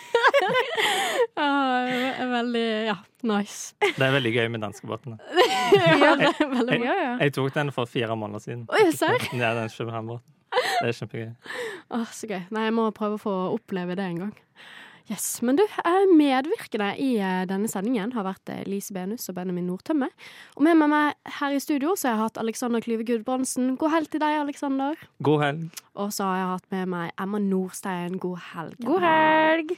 Ja, 1.38 1.46
det 1.88 2.10
er 2.20 2.28
veldig, 2.30 2.66
ja, 2.86 2.96
nice. 3.26 3.74
Det 3.82 4.04
er 4.06 4.12
veldig 4.14 4.34
gøy 4.36 4.50
med 4.54 4.62
danskebåten. 4.66 5.16
ja, 6.04 6.12
Jeg, 6.20 6.50
bra. 6.52 7.16
jeg 7.24 7.34
tok 7.34 7.54
den 7.56 7.72
for 7.74 7.90
fire 7.90 8.18
måneder 8.20 8.44
siden. 8.44 8.68
Oi, 8.70 8.84
serr? 8.96 9.24
Ja, 9.34 9.54
den 9.58 9.72
København-båten. 9.72 10.41
Det 10.52 10.90
er 10.90 10.98
kjempegøy. 10.98 11.34
Åh, 11.98 12.08
så 12.16 12.30
gøy. 12.30 12.42
Nei, 12.52 12.68
jeg 12.68 12.76
må 12.78 12.88
prøve 12.96 13.20
å 13.20 13.22
få 13.22 13.36
oppleve 13.56 13.96
det 14.00 14.08
en 14.08 14.24
gang. 14.26 14.34
Yes, 15.12 15.42
Men 15.42 15.58
du, 15.58 15.64
eh, 15.64 16.06
medvirkende 16.16 16.94
i 17.02 17.18
eh, 17.20 17.42
denne 17.50 17.68
sendingen 17.68 18.14
har 18.16 18.24
vært 18.24 18.52
eh, 18.54 18.62
Lise 18.70 18.94
Benus 18.96 19.28
og 19.28 19.36
Benjamin 19.36 19.66
Nordtømme. 19.68 20.08
Og 20.56 20.64
med 20.64 20.78
meg 20.80 21.18
her 21.40 21.56
i 21.56 21.60
studio 21.60 21.98
så 22.00 22.08
har 22.08 22.16
jeg 22.16 22.22
hatt 22.22 22.40
Alexander 22.40 22.84
Klyve 22.84 23.04
Gudbrandsen. 23.10 23.74
God 23.82 23.92
helg 23.96 24.12
til 24.14 24.24
deg, 24.24 24.38
Alexander. 24.46 24.96
God 25.26 25.44
helg. 25.44 25.82
Og 26.00 26.14
så 26.16 26.30
har 26.30 26.38
jeg 26.40 26.50
hatt 26.54 26.72
med 26.78 26.94
meg 26.94 27.12
Emma 27.20 27.42
Nordstein. 27.44 28.16
God 28.24 28.40
helg. 28.54 28.80
God 28.88 29.04
helg! 29.04 29.76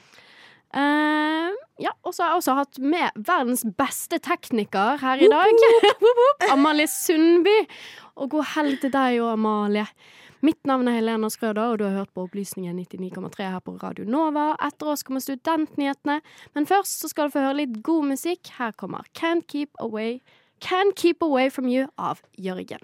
Uh, 0.73 1.53
ja, 1.81 1.91
og 2.01 2.15
så 2.15 2.23
har 2.23 2.31
jeg 2.31 2.41
også 2.41 2.53
hatt 2.57 2.79
med 2.81 3.17
verdens 3.29 3.61
beste 3.77 4.17
tekniker 4.25 4.97
her 5.01 5.21
i 5.21 5.29
dag. 5.29 5.53
Woop, 6.01 6.05
woop. 6.21 6.45
Amalie 6.53 6.89
Sundby. 6.89 7.59
Og 8.21 8.29
god 8.33 8.51
helg 8.53 8.81
til 8.81 8.93
deg 8.93 9.21
og 9.21 9.33
Amalie. 9.35 9.85
Mitt 10.43 10.59
navn 10.67 10.89
er 10.91 10.97
Helena 10.97 11.29
Skrøder, 11.31 11.71
og 11.71 11.77
du 11.79 11.85
har 11.87 11.93
hørt 11.95 12.09
på 12.11 12.25
Opplysningen 12.25 12.75
99,3 12.75 13.45
her 13.47 13.61
på 13.63 13.77
Radio 13.79 14.03
Nova. 14.03 14.49
Etter 14.59 14.89
oss 14.91 15.05
kommer 15.07 15.23
Studentnyhetene, 15.23 16.17
men 16.51 16.67
først 16.67 16.99
så 16.99 17.07
skal 17.07 17.29
du 17.29 17.37
få 17.37 17.45
høre 17.45 17.61
litt 17.61 17.77
god 17.87 18.09
musikk. 18.11 18.51
Her 18.57 18.75
kommer 18.75 19.07
Can't 19.15 19.47
Keep 19.47 19.79
Away 19.79 20.19
Can't 20.63 20.95
Keep 20.99 21.23
Away 21.23 21.49
From 21.49 21.67
You 21.67 21.87
av 21.95 22.21
Jørgen. 22.35 22.83